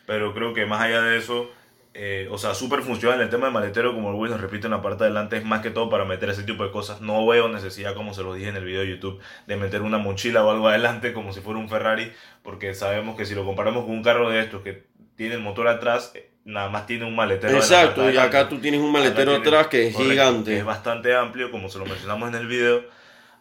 Pero 0.05 0.33
creo 0.33 0.53
que 0.53 0.65
más 0.65 0.81
allá 0.81 1.01
de 1.01 1.17
eso, 1.17 1.49
eh, 1.93 2.27
o 2.31 2.37
sea, 2.37 2.53
súper 2.53 2.81
funcional. 2.81 3.19
El 3.21 3.29
tema 3.29 3.45
del 3.45 3.53
maletero, 3.53 3.93
como 3.93 4.23
el 4.23 4.31
les 4.31 4.39
repito 4.39 4.67
en 4.67 4.71
la 4.71 4.81
parte 4.81 5.03
de 5.03 5.09
adelante, 5.09 5.37
es 5.37 5.43
más 5.45 5.61
que 5.61 5.71
todo 5.71 5.89
para 5.89 6.05
meter 6.05 6.29
ese 6.29 6.43
tipo 6.43 6.63
de 6.63 6.71
cosas. 6.71 7.01
No 7.01 7.25
veo 7.25 7.49
necesidad, 7.49 7.95
como 7.95 8.13
se 8.13 8.23
lo 8.23 8.33
dije 8.33 8.49
en 8.49 8.55
el 8.55 8.65
video 8.65 8.81
de 8.81 8.89
YouTube, 8.89 9.19
de 9.47 9.55
meter 9.55 9.81
una 9.81 9.97
mochila 9.97 10.43
o 10.43 10.51
algo 10.51 10.67
adelante 10.67 11.13
como 11.13 11.33
si 11.33 11.41
fuera 11.41 11.59
un 11.59 11.67
Ferrari, 11.69 12.11
porque 12.43 12.73
sabemos 12.73 13.17
que 13.17 13.25
si 13.25 13.33
lo 13.35 13.43
comparamos 13.45 13.85
con 13.85 13.91
un 13.93 14.03
carro 14.03 14.29
de 14.29 14.39
estos 14.41 14.61
que 14.61 14.87
tiene 15.15 15.35
el 15.35 15.41
motor 15.41 15.67
atrás, 15.67 16.11
eh, 16.15 16.29
nada 16.45 16.69
más 16.69 16.85
tiene 16.85 17.05
un 17.05 17.15
maletero. 17.15 17.51
de 17.53 17.59
Exacto, 17.59 18.09
y 18.09 18.13
de 18.13 18.19
acá 18.19 18.47
tú 18.47 18.59
tienes 18.59 18.79
un 18.81 18.91
maletero 18.91 19.31
tiene- 19.33 19.47
atrás 19.47 19.67
que 19.67 19.87
es 19.87 19.93
correcto, 19.95 20.11
gigante. 20.13 20.57
Es 20.57 20.65
bastante 20.65 21.15
amplio, 21.15 21.49
como 21.51 21.69
se 21.69 21.79
lo 21.79 21.85
mencionamos 21.85 22.29
en 22.29 22.35
el 22.35 22.47
video. 22.47 22.83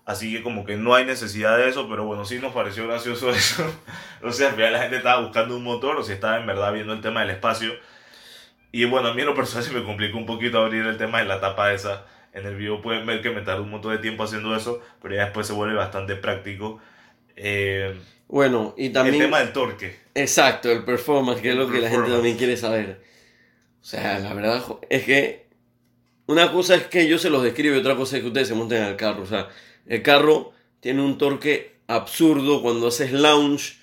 Así 0.04 0.32
que 0.32 0.42
como 0.42 0.64
que 0.64 0.76
no 0.76 0.94
hay 0.94 1.04
necesidad 1.04 1.58
de 1.58 1.68
eso, 1.68 1.86
pero 1.86 2.04
bueno, 2.06 2.24
sí 2.24 2.38
nos 2.38 2.54
pareció 2.54 2.86
gracioso 2.88 3.28
eso. 3.30 3.62
o 4.22 4.32
sea, 4.32 4.48
al 4.48 4.54
final 4.54 4.72
la 4.72 4.80
gente 4.80 4.96
estaba 4.96 5.20
buscando 5.20 5.54
un 5.54 5.62
motor 5.62 5.96
o 5.98 6.02
si 6.02 6.12
estaba 6.12 6.38
en 6.40 6.46
verdad 6.46 6.72
viendo 6.72 6.94
el 6.94 7.02
tema 7.02 7.20
del 7.20 7.30
espacio. 7.30 7.72
Y 8.72 8.84
bueno, 8.84 9.08
a 9.08 9.14
mí 9.14 9.20
en 9.22 9.26
lo 9.26 9.34
personal 9.34 9.64
se 9.64 9.72
me 9.72 9.84
complicó 9.84 10.18
un 10.18 10.26
poquito 10.26 10.58
abrir 10.58 10.84
el 10.87 10.96
tema 10.98 11.18
de 11.20 11.25
la 11.25 11.40
tapa 11.40 11.72
esa. 11.72 12.06
En 12.32 12.46
el 12.46 12.56
video 12.56 12.82
pueden 12.82 13.06
ver 13.06 13.22
que 13.22 13.30
me 13.30 13.40
tardó 13.40 13.62
un 13.62 13.70
montón 13.70 13.92
de 13.92 13.98
tiempo 13.98 14.25
haciendo 14.25 14.54
eso, 14.54 14.80
pero 15.00 15.14
ya 15.14 15.25
después 15.25 15.46
se 15.46 15.52
vuelve 15.54 15.75
bastante 15.75 16.16
práctico. 16.16 16.78
Eh, 17.37 17.94
Bueno, 18.28 18.75
y 18.76 18.87
el 18.87 18.92
también... 18.92 19.18
tema 19.18 19.38
del 19.40 19.52
torque. 19.52 19.96
Exacto, 20.14 20.70
el 20.70 20.84
performance, 20.84 21.40
que 21.40 21.48
es 21.48 21.54
El 21.54 21.60
lo 21.60 21.70
que 21.70 21.80
la 21.80 21.88
gente 21.88 22.10
también 22.10 22.37
quiere 22.37 22.56
saber. 22.56 23.02
O 23.80 23.84
sea, 23.84 24.18
la 24.18 24.34
verdad 24.34 24.62
es 24.90 25.04
que 25.04 25.46
una 26.26 26.52
cosa 26.52 26.75
es 26.75 26.84
que 26.88 27.08
yo 27.08 27.18
se 27.18 27.30
los 27.30 27.42
describo 27.42 27.75
y 27.76 27.78
otra 27.78 27.96
cosa 27.96 28.16
es 28.16 28.22
que 28.22 28.28
ustedes 28.28 28.48
se 28.48 28.54
monten 28.54 28.82
al 28.82 28.96
carro. 28.96 29.22
O 29.22 29.26
sea, 29.26 29.48
el 29.87 30.02
carro 30.02 30.52
tiene 30.80 31.02
un 31.02 31.16
torque 31.16 31.76
absurdo 31.87 32.60
cuando 32.62 32.88
haces 32.88 33.12
launch. 33.12 33.78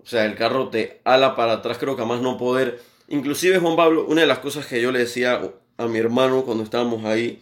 O 0.00 0.06
sea, 0.06 0.24
el 0.24 0.36
carro 0.36 0.68
te 0.68 1.00
ala 1.04 1.34
para 1.34 1.54
atrás, 1.54 1.78
creo 1.78 1.96
que 1.96 2.02
a 2.02 2.06
más 2.06 2.20
no 2.20 2.38
poder. 2.38 2.80
Inclusive, 3.08 3.58
Juan 3.58 3.76
Pablo, 3.76 4.06
una 4.06 4.20
de 4.20 4.26
las 4.26 4.38
cosas 4.38 4.66
que 4.66 4.80
yo 4.80 4.92
le 4.92 5.00
decía 5.00 5.40
a 5.76 5.86
mi 5.86 5.98
hermano 5.98 6.44
cuando 6.44 6.62
estábamos 6.62 7.04
ahí, 7.04 7.40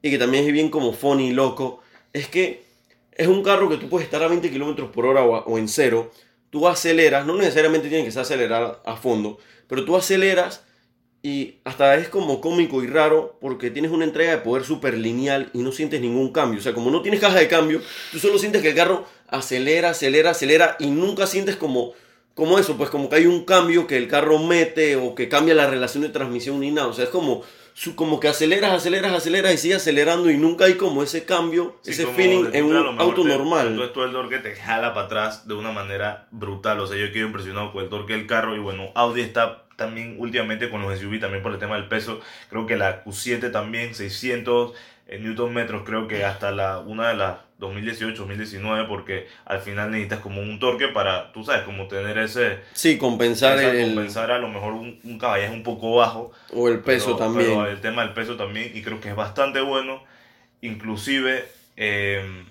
y 0.00 0.10
que 0.10 0.18
también 0.18 0.44
es 0.46 0.52
bien 0.52 0.68
como 0.68 0.92
funny 0.92 1.28
y 1.28 1.32
loco, 1.32 1.80
es 2.12 2.28
que 2.28 2.64
es 3.12 3.26
un 3.26 3.42
carro 3.42 3.68
que 3.68 3.76
tú 3.76 3.88
puedes 3.88 4.06
estar 4.06 4.22
a 4.22 4.28
20 4.28 4.50
kilómetros 4.50 4.90
por 4.90 5.06
hora 5.06 5.22
o, 5.22 5.58
en 5.58 5.68
cero, 5.68 6.10
tú 6.50 6.68
aceleras, 6.68 7.26
no 7.26 7.36
necesariamente 7.36 7.88
tiene 7.88 8.04
que 8.04 8.10
ser 8.10 8.22
acelerar 8.22 8.82
a 8.84 8.96
fondo, 8.96 9.38
pero 9.68 9.84
tú 9.84 9.96
aceleras 9.96 10.64
y 11.22 11.60
hasta 11.64 11.94
es 11.96 12.08
como 12.08 12.40
cómico 12.40 12.82
y 12.82 12.88
raro 12.88 13.38
porque 13.40 13.70
tienes 13.70 13.92
una 13.92 14.04
entrega 14.04 14.32
de 14.32 14.38
poder 14.38 14.64
súper 14.64 14.98
lineal 14.98 15.50
y 15.52 15.58
no 15.60 15.70
sientes 15.70 16.00
ningún 16.00 16.32
cambio. 16.32 16.58
O 16.58 16.62
sea, 16.62 16.74
como 16.74 16.90
no 16.90 17.00
tienes 17.00 17.20
caja 17.20 17.38
de 17.38 17.46
cambio, 17.46 17.80
tú 18.10 18.18
solo 18.18 18.38
sientes 18.38 18.60
que 18.60 18.70
el 18.70 18.74
carro 18.74 19.06
acelera, 19.28 19.90
acelera, 19.90 20.30
acelera 20.30 20.76
y 20.80 20.86
nunca 20.90 21.26
sientes 21.28 21.54
como, 21.54 21.92
como 22.34 22.58
eso, 22.58 22.76
pues 22.76 22.90
como 22.90 23.08
que 23.08 23.16
hay 23.16 23.26
un 23.26 23.44
cambio 23.44 23.86
que 23.86 23.96
el 23.96 24.08
carro 24.08 24.38
mete 24.38 24.96
o 24.96 25.14
que 25.14 25.28
cambia 25.28 25.54
la 25.54 25.68
relación 25.68 26.02
de 26.02 26.08
transmisión 26.08 26.60
ni 26.60 26.70
nada. 26.70 26.88
O 26.88 26.92
sea, 26.92 27.04
es 27.04 27.10
como, 27.10 27.42
su- 27.74 27.94
como 27.94 28.20
que 28.20 28.28
aceleras, 28.28 28.72
aceleras, 28.72 29.12
aceleras 29.12 29.52
y 29.54 29.58
sigue 29.58 29.74
acelerando 29.74 30.30
y 30.30 30.36
nunca 30.36 30.64
hay 30.66 30.74
como 30.74 31.02
ese 31.02 31.24
cambio, 31.24 31.76
Sí, 31.82 31.90
ese 31.92 32.06
feeling 32.06 32.46
en 32.52 32.68
tú 32.68 32.70
un 32.70 33.00
auto 33.00 33.22
te- 33.22 33.28
normal. 33.28 33.68
Entonces 33.68 33.92
todo 33.92 34.04
el 34.06 34.12
torque 34.12 34.38
te 34.38 34.54
jala 34.56 34.94
para 34.94 35.06
atrás 35.06 35.46
de 35.46 35.54
una 35.54 35.72
manera 35.72 36.26
brutal. 36.30 36.80
O 36.80 36.86
sea, 36.86 36.96
yo 36.96 37.12
quedo 37.12 37.26
impresionado 37.26 37.72
con 37.72 37.84
el 37.84 37.90
torque 37.90 38.14
del 38.14 38.26
carro. 38.26 38.56
Y 38.56 38.60
bueno, 38.60 38.90
Audi 38.94 39.20
está 39.20 39.64
también 39.76 40.16
últimamente 40.18 40.70
con 40.70 40.80
los 40.82 40.98
SUV, 40.98 41.18
también 41.18 41.42
por 41.42 41.52
el 41.52 41.58
tema 41.58 41.74
del 41.76 41.88
peso. 41.88 42.20
Creo 42.50 42.66
que 42.66 42.76
la 42.76 43.04
Q7 43.04 43.50
también, 43.50 43.94
600 43.94 44.72
en 45.14 45.22
Newton 45.24 45.52
metros, 45.52 45.82
creo 45.84 46.08
que 46.08 46.24
hasta 46.24 46.50
la 46.52 46.78
una 46.78 47.08
de 47.08 47.14
las 47.14 47.36
2018-2019, 47.60 48.88
porque 48.88 49.28
al 49.44 49.60
final 49.60 49.90
necesitas 49.90 50.20
como 50.20 50.40
un 50.40 50.58
torque 50.58 50.88
para, 50.88 51.32
tú 51.32 51.44
sabes, 51.44 51.62
como 51.62 51.86
tener 51.86 52.16
ese... 52.18 52.60
Sí, 52.72 52.96
compensar 52.98 53.58
esa 53.58 53.72
el, 53.72 53.94
compensar 53.94 54.30
a 54.30 54.38
lo 54.38 54.48
mejor 54.48 54.72
un, 54.72 54.98
un 55.04 55.18
caballaje 55.18 55.52
un 55.52 55.62
poco 55.62 55.96
bajo. 55.96 56.32
o 56.52 56.68
el 56.68 56.80
peso 56.80 57.16
Pero- 57.16 57.18
también. 57.18 57.46
pero 57.50 57.66
el 57.66 57.80
tema 57.80 58.02
del 58.04 58.14
peso 58.14 58.36
también, 58.36 58.72
y 58.74 58.82
creo 58.82 59.00
que 59.00 59.10
es 59.10 59.14
bastante 59.16 59.60
bueno. 59.60 60.02
Inclusive, 60.62 61.44
eh, 61.76 62.44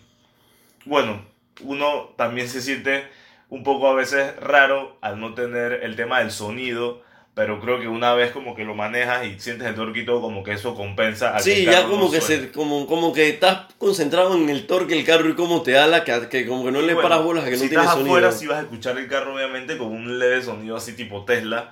bueno, 0.85 1.25
uno 1.61 2.13
también 2.17 2.47
se 2.47 2.61
siente 2.61 3.05
un 3.49 3.63
poco 3.63 3.87
a 3.89 3.93
veces 3.95 4.35
raro 4.39 4.97
al 5.01 5.19
no 5.19 5.33
tener 5.33 5.79
el 5.83 5.95
tema 5.95 6.19
del 6.19 6.31
sonido, 6.31 7.01
pero 7.33 7.59
creo 7.61 7.79
que 7.79 7.88
una 7.88 8.13
vez 8.13 8.31
como 8.31 8.55
que 8.55 8.65
lo 8.65 8.75
manejas 8.75 9.25
y 9.25 9.39
sientes 9.39 9.67
el 9.67 9.75
torque 9.75 10.01
y 10.01 10.05
todo, 10.05 10.21
como 10.21 10.43
que 10.43 10.53
eso 10.53 10.75
compensa. 10.75 11.38
a 11.38 11.43
que 11.43 11.55
Sí, 11.55 11.65
ya 11.65 11.88
como 11.88 12.05
no 12.05 12.11
que 12.11 12.19
se, 12.21 12.51
como, 12.51 12.85
como 12.88 13.13
que 13.13 13.29
estás 13.29 13.73
concentrado 13.77 14.35
en 14.35 14.50
el 14.50 14.67
torque 14.67 14.95
del 14.95 15.05
carro 15.05 15.29
y 15.29 15.35
cómo 15.35 15.61
te 15.61 15.71
da 15.71 15.88
la 15.88 16.03
que, 16.03 16.27
que 16.29 16.45
como 16.47 16.65
que 16.65 16.71
no 16.71 16.81
Y 16.81 16.85
le 16.85 16.93
bueno, 16.93 17.09
paras 17.09 17.23
bolas 17.23 17.45
a 17.45 17.50
que 17.50 17.57
si 17.57 17.63
no 17.63 17.69
tiene 17.69 17.85
estás 17.85 17.95
sonido. 17.95 18.17
afuera, 18.17 18.31
sí 18.31 18.47
vas 18.47 18.59
a 18.59 18.61
escuchar 18.61 18.97
el 18.97 19.07
carro, 19.07 19.35
obviamente, 19.35 19.77
con 19.77 19.88
un 19.88 20.19
leve 20.19 20.41
sonido 20.41 20.75
así 20.75 20.93
tipo 20.93 21.23
Tesla. 21.25 21.71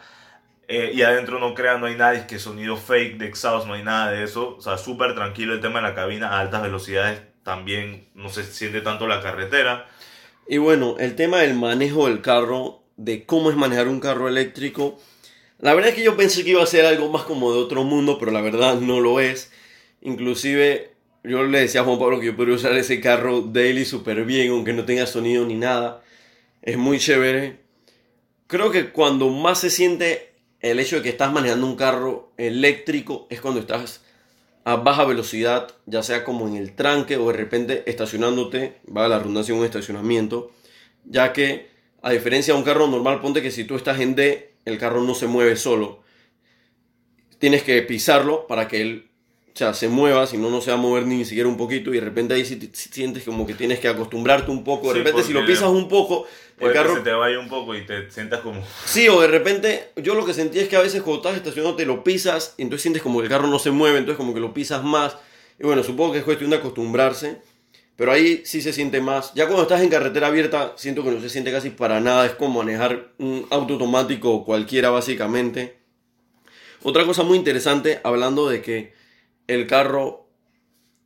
Eh, 0.68 0.92
y 0.94 1.02
adentro 1.02 1.40
no 1.40 1.56
crean, 1.56 1.82
no 1.82 1.88
hay 1.88 1.96
nada, 1.96 2.14
es 2.14 2.26
que 2.26 2.38
sonido 2.40 2.78
fake 2.78 3.18
de 3.18 3.28
exhaust, 3.28 3.68
no 3.68 3.74
hay 3.74 3.84
nada 3.84 4.12
de 4.12 4.24
eso. 4.24 4.56
O 4.58 4.62
sea, 4.62 4.78
súper 4.78 5.16
tranquilo 5.16 5.54
el 5.54 5.62
tema 5.62 5.82
de 5.82 5.88
la 5.90 5.96
cabina 5.96 6.30
a 6.30 6.40
altas 6.40 6.62
velocidades. 6.62 7.22
También 7.44 8.08
no 8.14 8.30
se 8.30 8.44
siente 8.44 8.82
tanto 8.82 9.08
la 9.08 9.22
carretera. 9.22 9.88
Y 10.48 10.58
bueno, 10.58 10.96
el 11.00 11.16
tema 11.16 11.40
del 11.40 11.56
manejo 11.56 12.08
del 12.08 12.22
carro, 12.22 12.84
de 12.98 13.26
cómo 13.26 13.50
es 13.50 13.58
manejar 13.58 13.88
un 13.88 14.00
carro 14.00 14.28
eléctrico. 14.28 15.00
La 15.60 15.74
verdad 15.74 15.90
es 15.90 15.96
que 15.96 16.04
yo 16.04 16.16
pensé 16.16 16.44
que 16.44 16.52
iba 16.52 16.64
a 16.64 16.68
ser 16.68 16.86
algo 16.86 17.10
más 17.10 17.24
como 17.24 17.52
de 17.52 17.60
otro 17.60 17.84
mundo, 17.84 18.18
pero 18.18 18.32
la 18.32 18.42
verdad 18.42 18.80
no 18.80 19.02
lo 19.02 19.20
es. 19.20 19.52
Inclusive 20.02 20.94
yo 21.24 21.44
le 21.44 21.60
decía 21.60 21.82
a 21.82 21.84
Juan 21.84 22.00
Pablo 22.00 22.20
que 22.20 22.28
yo 22.28 22.36
podría 22.36 22.56
usar 22.56 22.72
ese 22.78 23.02
carro 23.02 23.42
daily 23.42 23.84
súper 23.84 24.24
bien, 24.24 24.52
aunque 24.52 24.72
no 24.72 24.86
tenga 24.86 25.06
sonido 25.06 25.46
ni 25.46 25.56
nada. 25.56 26.02
Es 26.62 26.78
muy 26.78 26.98
chévere. 26.98 27.60
Creo 28.48 28.72
que 28.72 28.92
cuando 28.92 29.28
más 29.30 29.60
se 29.60 29.70
siente 29.70 30.32
el 30.62 30.80
hecho 30.80 30.98
de 30.98 31.02
que 31.02 31.10
estás 31.10 31.32
manejando 31.34 31.68
un 31.68 31.76
carro 31.76 32.32
eléctrico 32.38 33.28
es 33.30 33.42
cuando 33.42 33.60
estás 33.60 34.02
a 34.64 34.78
baja 34.78 35.04
velocidad, 35.04 35.68
ya 35.86 36.04
sea 36.04 36.24
como 36.24 36.48
en 36.48 36.56
el 36.56 36.74
tranque 36.74 37.18
o 37.18 37.28
de 37.32 37.38
repente 37.38 37.84
estacionándote, 37.86 38.78
va 38.96 39.08
la 39.10 39.20
redundancia 39.20 39.54
un 39.54 39.66
estacionamiento, 39.66 40.52
ya 41.06 41.34
que 41.34 41.68
a 42.02 42.12
diferencia 42.12 42.54
de 42.54 42.60
un 42.60 42.66
carro 42.66 42.88
normal, 42.88 43.20
ponte 43.20 43.42
que 43.42 43.52
si 43.52 43.66
tú 43.66 43.76
estás 43.76 44.00
en 44.00 44.16
D, 44.16 44.49
el 44.66 44.78
carro 44.78 45.02
no 45.02 45.14
se 45.16 45.28
mueve 45.28 45.56
solo. 45.56 46.02
Tienes 47.40 47.64
que 47.64 47.82
pisarlo 47.84 48.48
para 48.48 48.68
que 48.68 48.82
él 48.82 49.06
o 49.54 49.58
sea, 49.60 49.74
se 49.74 49.90
mueva, 49.90 50.26
si 50.26 50.38
no, 50.38 50.50
no 50.50 50.62
se 50.62 50.72
va 50.72 50.78
a 50.78 50.80
mover 50.80 51.06
ni 51.06 51.26
siquiera 51.26 51.50
un 51.50 51.58
poquito 51.58 51.90
y 51.92 51.96
de 51.96 52.02
repente 52.02 52.34
ahí 52.34 52.46
sí, 52.46 52.56
te- 52.56 52.70
sí 52.72 52.90
sientes 52.94 53.24
como 53.24 53.46
que 53.46 53.54
tienes 53.54 53.80
que 53.80 53.90
acostumbrarte 53.90 54.52
un 54.52 54.64
poco. 54.64 54.88
De 54.88 54.94
Sí, 54.94 55.00
repente 55.00 55.24
si 55.24 55.34
lo 55.34 55.46
pisas 55.46 55.70
un 55.70 55.90
poco, 55.90 56.28
el 56.60 56.72
carro... 56.72 56.92
que 56.94 57.00
se 57.00 57.04
te 57.04 57.12
vaya 57.12 57.40
un 57.40 57.50
poco 57.50 57.76
y 57.76 57.86
te 57.86 58.10
sientas 58.10 58.40
como... 58.40 58.64
Sí, 58.86 59.10
o 59.10 59.20
de 59.20 59.28
repente, 59.28 59.90
yo 59.98 60.16
lo 60.16 60.26
que 60.26 60.34
sentí 60.34 60.60
es 60.60 60.70
que 60.70 60.78
a 60.78 60.82
veces 60.82 61.02
cuando 61.02 61.24
estás 61.24 61.36
estacionado 61.38 61.76
te 61.76 61.86
lo 61.86 62.06
pisas 62.06 62.54
y 62.58 62.62
entonces 62.62 62.84
sientes 62.84 63.02
como 63.04 63.20
que 63.20 63.26
el 63.26 63.30
carro 63.30 63.48
no 63.48 63.60
se 63.60 63.72
mueve, 63.72 63.98
entonces 63.98 64.18
como 64.18 64.34
que 64.34 64.40
lo 64.40 64.54
pisas 64.54 64.82
más. 64.84 65.18
Y 65.60 65.64
bueno, 65.64 65.84
supongo 65.84 66.14
que 66.14 66.20
es 66.20 66.24
cuestión 66.24 66.52
de 66.52 66.58
acostumbrarse, 66.58 67.42
pero 68.00 68.14
ahí 68.14 68.44
sí 68.46 68.62
se 68.62 68.72
siente 68.72 69.02
más. 69.02 69.34
Ya 69.34 69.46
cuando 69.46 69.64
estás 69.64 69.82
en 69.82 69.90
carretera 69.90 70.28
abierta, 70.28 70.72
siento 70.78 71.04
que 71.04 71.12
no 71.12 71.20
se 71.20 71.30
siente 71.30 71.52
casi 71.52 71.70
para 71.70 72.00
nada, 72.00 72.26
es 72.26 72.32
como 72.32 72.60
manejar 72.60 73.12
un 73.18 73.46
auto 73.50 73.74
automático 73.74 74.46
cualquiera 74.46 74.90
básicamente. 74.90 75.80
Otra 76.82 77.06
cosa 77.06 77.24
muy 77.24 77.38
interesante, 77.38 78.00
hablando 78.06 78.48
de 78.48 78.62
que 78.62 78.94
el 79.48 79.68
carro 79.68 80.30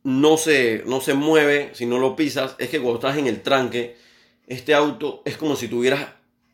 no 0.04 0.36
se, 0.36 0.84
no 0.86 1.00
se 1.00 1.14
mueve 1.14 1.70
si 1.74 1.84
no 1.84 1.98
lo 1.98 2.14
pisas, 2.14 2.54
es 2.60 2.68
que 2.68 2.78
cuando 2.78 3.00
estás 3.00 3.18
en 3.18 3.26
el 3.26 3.42
tranque, 3.42 3.96
este 4.46 4.72
auto 4.72 5.20
es 5.24 5.36
como 5.36 5.56
si 5.56 5.66
tuvieras 5.66 6.10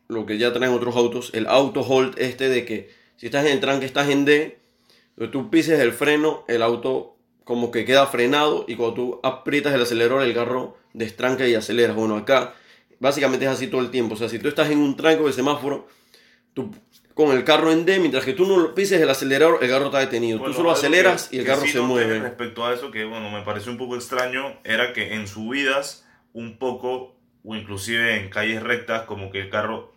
lo 0.07 0.25
que 0.25 0.39
ya 0.39 0.51
traen 0.51 0.73
otros 0.73 0.95
autos, 0.95 1.29
el 1.35 1.45
auto 1.45 1.81
hold 1.81 2.17
este 2.17 2.49
de 2.49 2.65
que 2.65 2.89
si 3.15 3.27
estás 3.27 3.45
en 3.45 3.51
el 3.51 3.59
tranque 3.59 3.85
estás 3.85 4.09
en 4.09 4.25
D, 4.25 4.57
tú 5.31 5.51
pises 5.51 5.79
el 5.79 5.93
freno, 5.93 6.45
el 6.47 6.63
auto 6.63 7.10
como 7.43 7.71
que 7.71 7.85
queda 7.85 8.05
frenado 8.07 8.65
y 8.67 8.75
cuando 8.75 8.93
tú 8.95 9.19
aprietas 9.23 9.73
el 9.73 9.81
acelerador 9.81 10.23
el 10.23 10.33
carro 10.33 10.77
destranca 10.93 11.47
y 11.47 11.55
acelera. 11.55 11.93
Bueno, 11.93 12.15
acá 12.17 12.53
básicamente 12.99 13.45
es 13.45 13.51
así 13.51 13.67
todo 13.67 13.81
el 13.81 13.89
tiempo, 13.91 14.13
o 14.13 14.17
sea, 14.17 14.29
si 14.29 14.39
tú 14.39 14.47
estás 14.47 14.69
en 14.69 14.79
un 14.79 14.95
tranco 14.95 15.25
de 15.27 15.33
semáforo, 15.33 15.87
tú 16.53 16.71
con 17.13 17.35
el 17.35 17.43
carro 17.43 17.71
en 17.71 17.85
D, 17.85 17.99
mientras 17.99 18.23
que 18.23 18.33
tú 18.33 18.45
no 18.45 18.73
pises 18.73 19.01
el 19.01 19.09
acelerador, 19.09 19.59
el 19.61 19.69
carro 19.69 19.85
está 19.85 19.99
detenido. 19.99 20.39
Bueno, 20.39 20.53
tú 20.53 20.57
solo 20.57 20.71
aceleras 20.71 21.27
que- 21.27 21.35
y 21.35 21.39
el 21.39 21.45
carro 21.45 21.61
sí 21.61 21.67
se 21.69 21.81
mueve. 21.81 22.19
Respecto 22.19 22.65
a 22.65 22.73
eso, 22.73 22.89
que 22.89 23.03
bueno, 23.03 23.29
me 23.29 23.41
pareció 23.41 23.71
un 23.71 23.77
poco 23.77 23.95
extraño, 23.95 24.57
era 24.63 24.93
que 24.93 25.13
en 25.13 25.27
subidas, 25.27 26.05
un 26.33 26.57
poco, 26.57 27.15
o 27.43 27.55
inclusive 27.55 28.15
en 28.17 28.29
calles 28.29 28.63
rectas, 28.63 29.03
como 29.03 29.29
que 29.29 29.41
el 29.41 29.49
carro, 29.49 29.90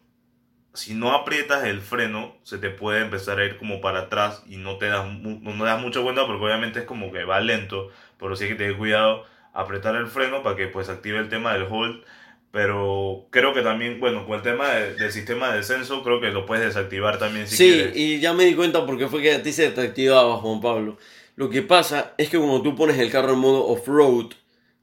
si 0.74 0.94
no 0.94 1.12
aprietas 1.12 1.64
el 1.64 1.80
freno, 1.80 2.36
se 2.42 2.58
te 2.58 2.70
puede 2.70 3.02
empezar 3.02 3.38
a 3.38 3.44
ir 3.44 3.56
como 3.58 3.80
para 3.80 4.00
atrás 4.00 4.42
y 4.48 4.56
no 4.56 4.78
te 4.78 4.86
das, 4.86 5.06
mu- 5.06 5.40
no 5.40 5.64
das 5.64 5.80
mucha 5.80 6.02
cuenta 6.02 6.26
porque 6.26 6.44
obviamente 6.44 6.80
es 6.80 6.84
como 6.86 7.12
que 7.12 7.24
va 7.24 7.40
lento, 7.40 7.90
pero 8.18 8.36
sí 8.36 8.44
hay 8.44 8.50
que 8.50 8.56
tener 8.56 8.76
cuidado, 8.76 9.24
apretar 9.52 9.96
el 9.96 10.06
freno 10.08 10.42
para 10.42 10.56
que 10.56 10.66
pues 10.68 10.88
active 10.88 11.18
el 11.18 11.28
tema 11.28 11.52
del 11.54 11.64
hold. 11.70 12.02
Pero 12.50 13.26
creo 13.30 13.52
que 13.52 13.62
también, 13.62 13.98
bueno, 14.00 14.26
con 14.26 14.36
el 14.36 14.42
tema 14.42 14.68
de- 14.70 14.94
del 14.94 15.10
sistema 15.12 15.50
de 15.50 15.58
descenso, 15.58 16.02
creo 16.04 16.20
que 16.20 16.30
lo 16.30 16.46
puedes 16.46 16.64
desactivar 16.64 17.18
también 17.18 17.48
si 17.48 17.56
sí, 17.56 17.64
quieres. 17.64 17.96
y 17.96 18.20
ya 18.20 18.32
me 18.32 18.44
di 18.44 18.54
cuenta 18.54 18.84
porque 18.86 19.08
fue 19.08 19.22
que 19.22 19.32
a 19.34 19.42
ti 19.42 19.52
se 19.52 19.70
te 19.70 19.80
activaba, 19.82 20.36
Juan 20.38 20.60
Pablo. 20.60 20.98
Lo 21.36 21.50
que 21.50 21.62
pasa 21.62 22.14
es 22.16 22.28
que 22.30 22.38
cuando 22.38 22.62
tú 22.62 22.76
pones 22.76 22.98
el 22.98 23.10
carro 23.10 23.32
en 23.32 23.38
modo 23.40 23.66
off-road, 23.66 24.32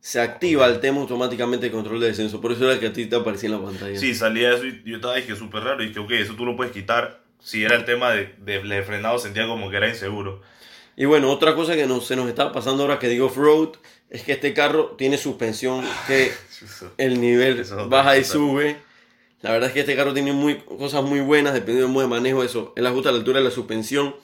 se 0.01 0.19
activa 0.19 0.65
el 0.65 0.79
tema 0.79 0.99
automáticamente 0.99 1.67
de 1.67 1.71
control 1.71 1.99
de 1.99 2.07
descenso. 2.07 2.41
Por 2.41 2.51
eso 2.51 2.69
era 2.69 2.79
que 2.79 2.87
a 2.87 2.93
ti 2.93 3.05
te 3.05 3.15
aparecía 3.15 3.49
en 3.49 3.55
la 3.55 3.63
pantalla. 3.63 3.97
Sí, 3.97 4.15
salía 4.15 4.51
eso 4.53 4.65
y 4.65 4.81
yo 4.83 4.95
estaba 4.95 5.15
dije 5.15 5.35
súper 5.35 5.63
raro 5.63 5.83
y 5.83 5.89
dije, 5.89 5.99
ok, 5.99 6.11
eso 6.11 6.33
tú 6.33 6.43
lo 6.43 6.57
puedes 6.57 6.73
quitar. 6.73 7.21
Si 7.39 7.63
era 7.63 7.75
el 7.75 7.85
tema 7.85 8.11
de, 8.11 8.33
de, 8.39 8.61
de 8.61 8.83
frenado, 8.83 9.19
sentía 9.19 9.47
como 9.47 9.69
que 9.69 9.77
era 9.77 9.87
inseguro. 9.87 10.41
Y 10.97 11.05
bueno, 11.05 11.31
otra 11.31 11.55
cosa 11.55 11.75
que 11.75 11.85
nos, 11.85 12.05
se 12.05 12.15
nos 12.15 12.27
está 12.27 12.51
pasando 12.51 12.83
ahora 12.83 12.99
que 12.99 13.07
digo 13.07 13.27
off-road 13.27 13.69
es 14.09 14.23
que 14.23 14.33
este 14.33 14.53
carro 14.53 14.95
tiene 14.97 15.17
suspensión 15.17 15.85
que 16.07 16.31
el 16.97 17.21
nivel 17.21 17.63
baja 17.87 18.17
y 18.17 18.23
sube. 18.23 18.77
La 19.41 19.51
verdad 19.51 19.69
es 19.69 19.73
que 19.73 19.79
este 19.81 19.95
carro 19.95 20.13
tiene 20.13 20.33
muy, 20.33 20.57
cosas 20.57 21.03
muy 21.03 21.19
buenas 21.19 21.53
dependiendo 21.53 21.85
del 21.85 21.93
modo 21.93 22.03
de 22.03 22.09
manejo. 22.09 22.43
Eso, 22.43 22.73
él 22.75 22.85
ajusta 22.85 23.11
la 23.11 23.19
altura 23.19 23.39
de 23.39 23.45
la 23.45 23.51
suspensión. 23.51 24.15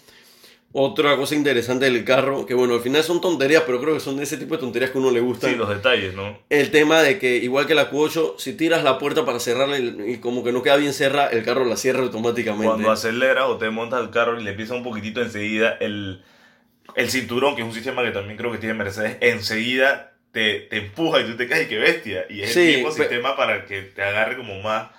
Otra 0.73 1.15
cosa 1.15 1.33
interesante 1.33 1.85
del 1.85 2.03
carro, 2.03 2.45
que 2.45 2.53
bueno, 2.53 2.73
al 2.75 2.81
final 2.81 3.01
son 3.01 3.21
tonterías, 3.21 3.63
pero 3.65 3.79
creo 3.79 3.93
que 3.93 3.99
son 4.01 4.17
de 4.17 4.23
ese 4.23 4.37
tipo 4.37 4.55
de 4.55 4.59
tonterías 4.59 4.91
que 4.91 4.97
a 4.97 5.01
uno 5.01 5.11
le 5.11 5.21
gusta. 5.21 5.49
Sí, 5.49 5.55
los 5.55 5.69
detalles, 5.69 6.13
¿no? 6.13 6.37
El 6.49 6.71
tema 6.71 7.01
de 7.01 7.17
que, 7.17 7.37
igual 7.37 7.65
que 7.65 7.73
la 7.73 7.89
Q8, 7.89 8.35
si 8.37 8.53
tiras 8.53 8.83
la 8.83 8.99
puerta 8.99 9.25
para 9.25 9.39
cerrarla 9.39 9.79
y, 9.79 9.95
y 10.05 10.17
como 10.17 10.43
que 10.43 10.51
no 10.51 10.61
queda 10.61 10.75
bien 10.75 10.93
cerrada, 10.93 11.29
el 11.29 11.43
carro 11.43 11.63
la 11.65 11.77
cierra 11.77 12.01
automáticamente. 12.03 12.67
Cuando 12.67 12.91
acelera 12.91 13.47
o 13.47 13.57
te 13.57 13.69
montas 13.69 14.01
el 14.03 14.09
carro 14.11 14.39
y 14.39 14.43
le 14.43 14.51
empieza 14.51 14.73
un 14.75 14.83
poquitito 14.83 15.21
enseguida 15.21 15.77
el, 15.79 16.21
el 16.95 17.09
cinturón, 17.09 17.55
que 17.55 17.61
es 17.61 17.67
un 17.67 17.73
sistema 17.73 18.03
que 18.03 18.11
también 18.11 18.37
creo 18.37 18.51
que 18.51 18.57
tiene 18.57 18.75
Mercedes, 18.75 19.17
enseguida 19.21 20.13
te, 20.31 20.59
te 20.69 20.77
empuja 20.77 21.21
y 21.21 21.23
tú 21.23 21.37
te 21.37 21.47
caes, 21.47 21.65
y 21.65 21.69
qué 21.69 21.77
bestia. 21.79 22.25
Y 22.29 22.41
es 22.41 22.53
Sí, 22.53 22.59
el 22.59 22.75
mismo 22.75 22.91
sistema 22.91 23.35
para 23.37 23.65
que 23.65 23.81
te 23.83 24.03
agarre 24.03 24.35
como 24.37 24.61
más. 24.61 24.89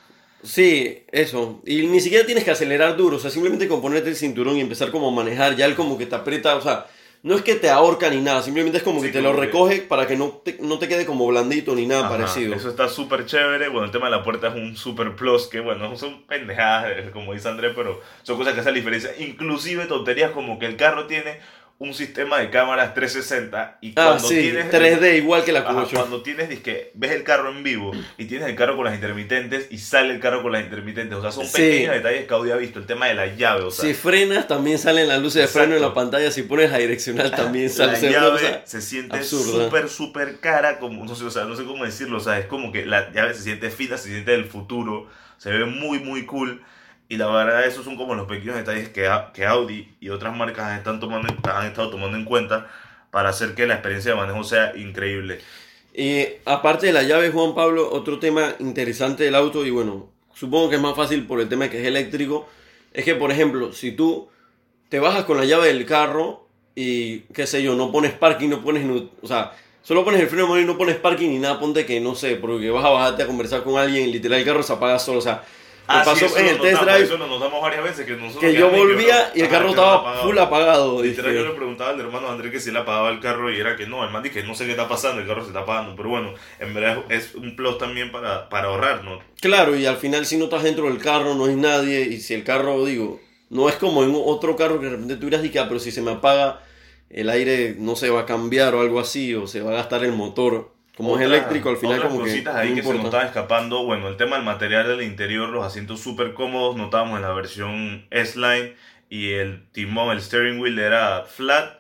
Sí, 0.43 1.05
eso. 1.11 1.61
Y 1.67 1.87
ni 1.87 2.01
siquiera 2.01 2.25
tienes 2.25 2.45
que 2.45 2.51
acelerar 2.51 2.97
duro, 2.97 3.17
o 3.17 3.21
sea, 3.21 3.31
simplemente 3.31 3.67
con 3.69 3.83
ponerte 3.83 4.09
el 4.11 4.17
cinturón 4.17 4.57
y 4.57 4.61
empezar 4.61 4.91
como 4.91 5.09
a 5.09 5.11
manejar, 5.13 5.57
ya 5.57 5.67
él 5.67 5.75
como 5.75 5.99
que 5.99 6.07
te 6.07 6.15
aprieta, 6.15 6.57
o 6.57 6.61
sea, 6.61 6.87
no 7.25 7.35
es 7.35 7.43
que 7.43 7.57
te 7.57 7.69
ahorca 7.69 8.09
ni 8.11 8.21
nada, 8.21 8.43
simplemente 8.43 8.79
es 8.79 8.85
como 8.85 9.01
Sí, 9.01 9.07
que 9.09 9.13
te 9.15 9.19
como 9.19 9.33
lo 9.33 9.41
que- 9.41 9.47
recoge 9.47 9.81
para 9.81 10.07
que 10.07 10.17
no 10.17 10.29
te, 10.45 10.57
no 10.61 10.79
te 10.79 10.87
quede 10.87 11.05
como 11.05 11.27
blandito 11.27 11.75
ni 11.75 11.85
nada 11.87 12.03
Ajá, 12.07 12.11
parecido. 12.17 12.55
Eso 12.55 12.69
está 12.69 12.89
súper 12.89 13.27
chévere. 13.27 13.69
Bueno, 13.69 13.87
el 13.87 13.91
tema 13.91 14.05
de 14.07 14.13
la 14.13 14.23
puerta 14.23 14.47
es 14.49 14.55
un 14.55 14.77
super 14.77 15.17
plus, 15.17 15.49
que 15.49 15.59
bueno, 15.59 15.97
son 15.99 16.23
pendejadas, 16.29 17.11
como 17.13 17.33
dice 17.35 17.49
Andrés, 17.49 17.73
pero 17.75 18.01
son 18.23 18.37
cosas 18.39 18.55
que 18.55 18.61
hacen 18.61 18.73
la 18.75 18.79
diferencia. 18.79 19.11
Inclusive 19.19 19.87
tonterías 19.87 20.31
como 20.31 20.61
que 20.61 20.67
el 20.67 20.77
carro 20.77 21.09
tiene 21.09 21.41
un 21.81 21.95
sistema 21.95 22.39
de 22.41 22.51
cámaras 22.51 22.93
360 22.93 23.79
y 23.81 23.91
Ah, 23.91 24.07
cuando 24.19 24.29
sí, 24.29 24.35
tienes... 24.41 24.69
3D 24.73 25.17
igual 25.19 25.45
que 25.45 25.53
la 25.53 25.61
Ajá, 25.61 25.85
Q8. 25.85 25.91
cuando 25.93 26.23
tienes, 26.23 26.59
que 26.59 26.91
ves 26.95 27.13
el 27.13 27.23
carro 27.23 27.51
en 27.53 27.63
vivo 27.63 27.93
y 28.17 28.25
tienes 28.25 28.49
el 28.49 28.57
carro 28.57 28.75
con 28.75 28.85
las 28.85 28.95
intermitentes 28.95 29.69
y 29.71 29.79
sale 29.79 30.13
el 30.13 30.19
carro 30.19 30.43
con 30.43 30.51
las 30.51 30.65
intermitentes. 30.65 31.17
O 31.17 31.23
sea, 31.23 31.31
son 31.31 31.47
Sí. 31.47 31.53
pequeños 31.53 31.95
detalles 31.95 32.27
que 32.27 32.35
Audi 32.35 32.51
ha 32.51 32.57
visto. 32.57 32.81
El 32.81 32.87
tema 32.87 33.07
de 33.07 33.15
la 33.15 33.27
llave, 33.27 33.63
o 33.63 33.71
sea, 33.71 33.85
si 33.85 33.95
frenas, 33.95 34.49
también 34.49 34.79
salen 34.79 35.07
las 35.07 35.23
luces 35.23 35.43
de 35.43 35.47
freno 35.47 35.77
en 35.77 35.83
la 35.83 35.95
pantalla. 35.95 36.33
Si 36.33 36.43
pones 36.43 36.73
la 36.73 36.79
direccional, 36.79 37.31
también 37.31 37.71
sale. 37.71 37.93
la 37.93 38.11
llave 38.11 38.31
cosa 38.41 38.61
se 38.65 38.81
siente 38.83 39.23
súper, 39.23 39.89
súper 39.89 40.41
cara, 40.41 40.81
como, 40.81 41.05
no 41.05 41.15
sé, 41.15 41.25
o 41.27 41.31
sea, 41.31 41.45
no 41.45 41.55
sé 41.55 41.63
cómo 41.65 41.85
decirlo, 41.85 42.17
o 42.17 42.21
sea, 42.21 42.41
es 42.41 42.47
como 42.47 42.73
que 42.73 42.87
la 42.87 43.13
llave 43.13 43.35
se 43.35 43.43
siente 43.43 43.71
fina, 43.71 43.97
se 43.99 44.09
siente 44.09 44.33
del 44.33 44.47
futuro, 44.47 45.09
se 45.37 45.51
ve 45.53 45.65
muy, 45.65 46.01
muy 46.01 46.27
cool. 46.27 46.61
Y 47.09 47.17
la 47.17 47.27
verdad, 47.27 47.67
esos 47.67 47.85
son 47.85 47.97
como 47.97 48.15
los 48.15 48.29
pequeños 48.29 48.57
detalles 48.57 48.91
que, 48.91 49.11
que 49.33 49.47
Audi 49.47 49.89
y 49.99 50.11
otras 50.11 50.37
marcas 50.37 50.77
están 50.77 51.01
tomando, 51.01 51.29
han 51.51 51.67
estado 51.67 51.91
tomando 51.91 52.19
en 52.19 52.25
cuenta 52.25 52.69
para 53.11 53.31
hacer 53.31 53.55
que 53.55 53.67
la 53.67 53.75
experiencia 53.75 54.13
de 54.13 54.17
manejo 54.19 54.45
sea 54.45 54.77
increíble. 54.77 55.41
Y 55.95 56.27
aparte 56.45 56.87
de 56.87 56.93
la 56.93 57.03
llave, 57.03 57.31
Juan 57.31 57.55
Pablo, 57.55 57.91
otro 57.91 58.19
tema 58.19 58.55
interesante 58.59 59.25
del 59.25 59.35
auto, 59.35 59.65
y 59.65 59.71
bueno, 59.71 60.11
supongo 60.35 60.69
que 60.69 60.77
es 60.77 60.83
más 60.83 60.95
fácil 60.95 61.27
por 61.27 61.41
el 61.41 61.49
tema 61.49 61.69
que 61.71 61.81
es 61.81 61.87
eléctrico, 61.87 62.49
es 62.93 63.05
que, 63.05 63.15
por 63.15 63.33
ejemplo, 63.33 63.73
si 63.73 63.93
tú 63.93 64.29
te 64.89 65.01
bajas 65.01 65.25
con 65.25 65.39
la 65.39 65.45
llave 65.45 65.69
del 65.69 65.87
carro 65.87 66.47
y, 66.75 67.21
qué 67.35 67.47
sé 67.47 67.63
yo, 67.63 67.75
no 67.75 67.91
pones 67.91 68.13
parking, 68.13 68.49
no 68.49 68.63
pones, 68.63 68.87
o 69.23 69.27
sea, 69.27 69.53
solo 69.83 70.05
pones 70.05 70.21
el 70.21 70.29
freno 70.29 70.45
de 70.45 70.49
mano 70.51 70.61
y 70.61 70.67
no 70.67 70.79
pones 70.79 70.97
parking 70.97 71.31
ni 71.31 71.39
nada, 71.39 71.59
ponte 71.59 71.85
que, 71.87 72.01
no 72.01 72.15
sé, 72.15 72.37
porque 72.37 72.71
vas 72.71 72.85
a 72.85 72.91
bajarte 72.91 73.23
a 73.23 73.27
conversar 73.27 73.65
con 73.65 73.79
alguien 73.79 74.11
literal 74.11 74.39
el 74.39 74.45
carro 74.45 74.63
se 74.63 74.75
apaga 74.75 74.99
solo, 74.99 75.19
o 75.19 75.23
sea, 75.23 75.43
Ah, 75.89 76.05
sí, 76.05 76.11
pasó 76.11 76.27
eso 76.27 76.39
en 76.39 76.47
el 76.49 76.61
test 76.61 76.83
drive 76.83 77.03
Eso 77.03 77.17
lo 77.17 77.27
notamos 77.27 77.63
varias 77.63 77.83
veces, 77.83 78.05
que 78.07 78.13
nosotros 78.13 78.41
que 78.41 78.53
yo 78.53 78.71
y 78.71 78.79
volvía 78.79 79.33
y 79.35 79.41
el 79.41 79.49
carro 79.49 79.71
estaba 79.71 80.19
full 80.23 80.39
apagado. 80.39 81.03
Literal, 81.03 81.33
dije. 81.33 81.45
yo 81.45 81.51
le 81.51 81.57
preguntaba 81.57 81.91
al 81.91 82.01
hermano 82.01 82.29
Andrés 82.29 82.53
que 82.53 82.61
si 82.61 82.71
le 82.71 82.79
apagaba 82.79 83.11
el 83.11 83.21
carro 83.21 83.51
y 83.51 83.59
era 83.59 83.75
que 83.75 83.87
no, 83.87 84.05
el 84.05 84.11
man 84.11 84.23
que 84.23 84.43
no 84.43 84.55
sé 84.55 84.67
qué 84.67 84.73
está 84.73 84.87
pasando, 84.87 85.23
el 85.23 85.27
carro 85.27 85.41
se 85.43 85.49
está 85.49 85.61
apagando. 85.61 85.97
Pero 85.97 86.11
bueno, 86.11 86.35
en 86.61 86.75
verdad 86.75 87.05
es 87.09 87.35
un 87.35 87.57
plus 87.57 87.79
también 87.79 88.13
para, 88.13 88.49
para 88.51 88.69
ahorrar, 88.69 89.03
¿no? 89.03 89.19
Claro, 89.41 89.77
y 89.77 89.87
al 89.87 89.97
final 89.97 90.27
si 90.27 90.37
no 90.37 90.45
estás 90.45 90.63
dentro 90.63 90.85
del 90.85 90.99
carro, 90.99 91.35
no 91.35 91.47
hay 91.47 91.57
nadie, 91.57 92.03
y 92.03 92.21
si 92.21 92.35
el 92.35 92.45
carro, 92.45 92.85
digo, 92.85 93.21
no 93.49 93.69
es 93.69 93.77
como 93.77 94.05
en 94.05 94.13
otro 94.15 94.57
carro 94.57 94.79
que 94.81 94.87
de 94.87 94.93
repente 94.93 95.17
tú 95.17 95.25
dirás, 95.27 95.43
"Di 95.43 95.49
que, 95.51 95.59
ah, 95.59 95.69
pero 95.69 95.81
si 95.81 95.91
se 95.91 96.03
me 96.03 96.11
apaga, 96.13 96.61
el 97.11 97.31
aire 97.31 97.75
no 97.79 97.97
se 97.97 98.11
va 98.11 98.21
a 98.21 98.27
cambiar 98.27 98.75
o 98.75 98.81
algo 98.83 99.01
así, 99.01 99.35
o 99.35 99.47
se 99.47 99.63
va 99.63 99.71
a 99.71 99.75
gastar 99.75 100.05
el 100.05 100.13
motor. 100.13 100.71
Como 100.99 101.17
es 101.17 101.25
eléctrico, 101.25 101.69
al 101.69 101.77
final 101.77 101.99
otras 101.99 102.11
como 102.11 102.25
que 102.25 102.31
cositas 102.31 102.55
no 102.55 102.61
ahí 102.61 102.75
que 102.75 102.83
se 102.83 102.93
nos 102.93 103.05
estaban 103.05 103.29
escapando. 103.29 103.85
Bueno, 103.85 104.09
el 104.09 104.17
tema 104.17 104.35
del 104.35 104.45
material 104.45 104.89
del 104.89 105.03
interior, 105.03 105.49
los 105.49 105.65
asientos 105.65 106.01
súper 106.01 106.35
cómodos, 106.35 106.75
notábamos 106.77 107.15
en 107.17 107.23
la 107.23 107.33
versión 107.33 108.05
S-Line 108.11 108.75
y 109.09 109.31
el 109.35 109.63
timón, 109.71 110.11
el 110.11 110.21
steering 110.21 110.59
wheel 110.59 110.77
era 110.77 111.23
flat. 111.23 111.79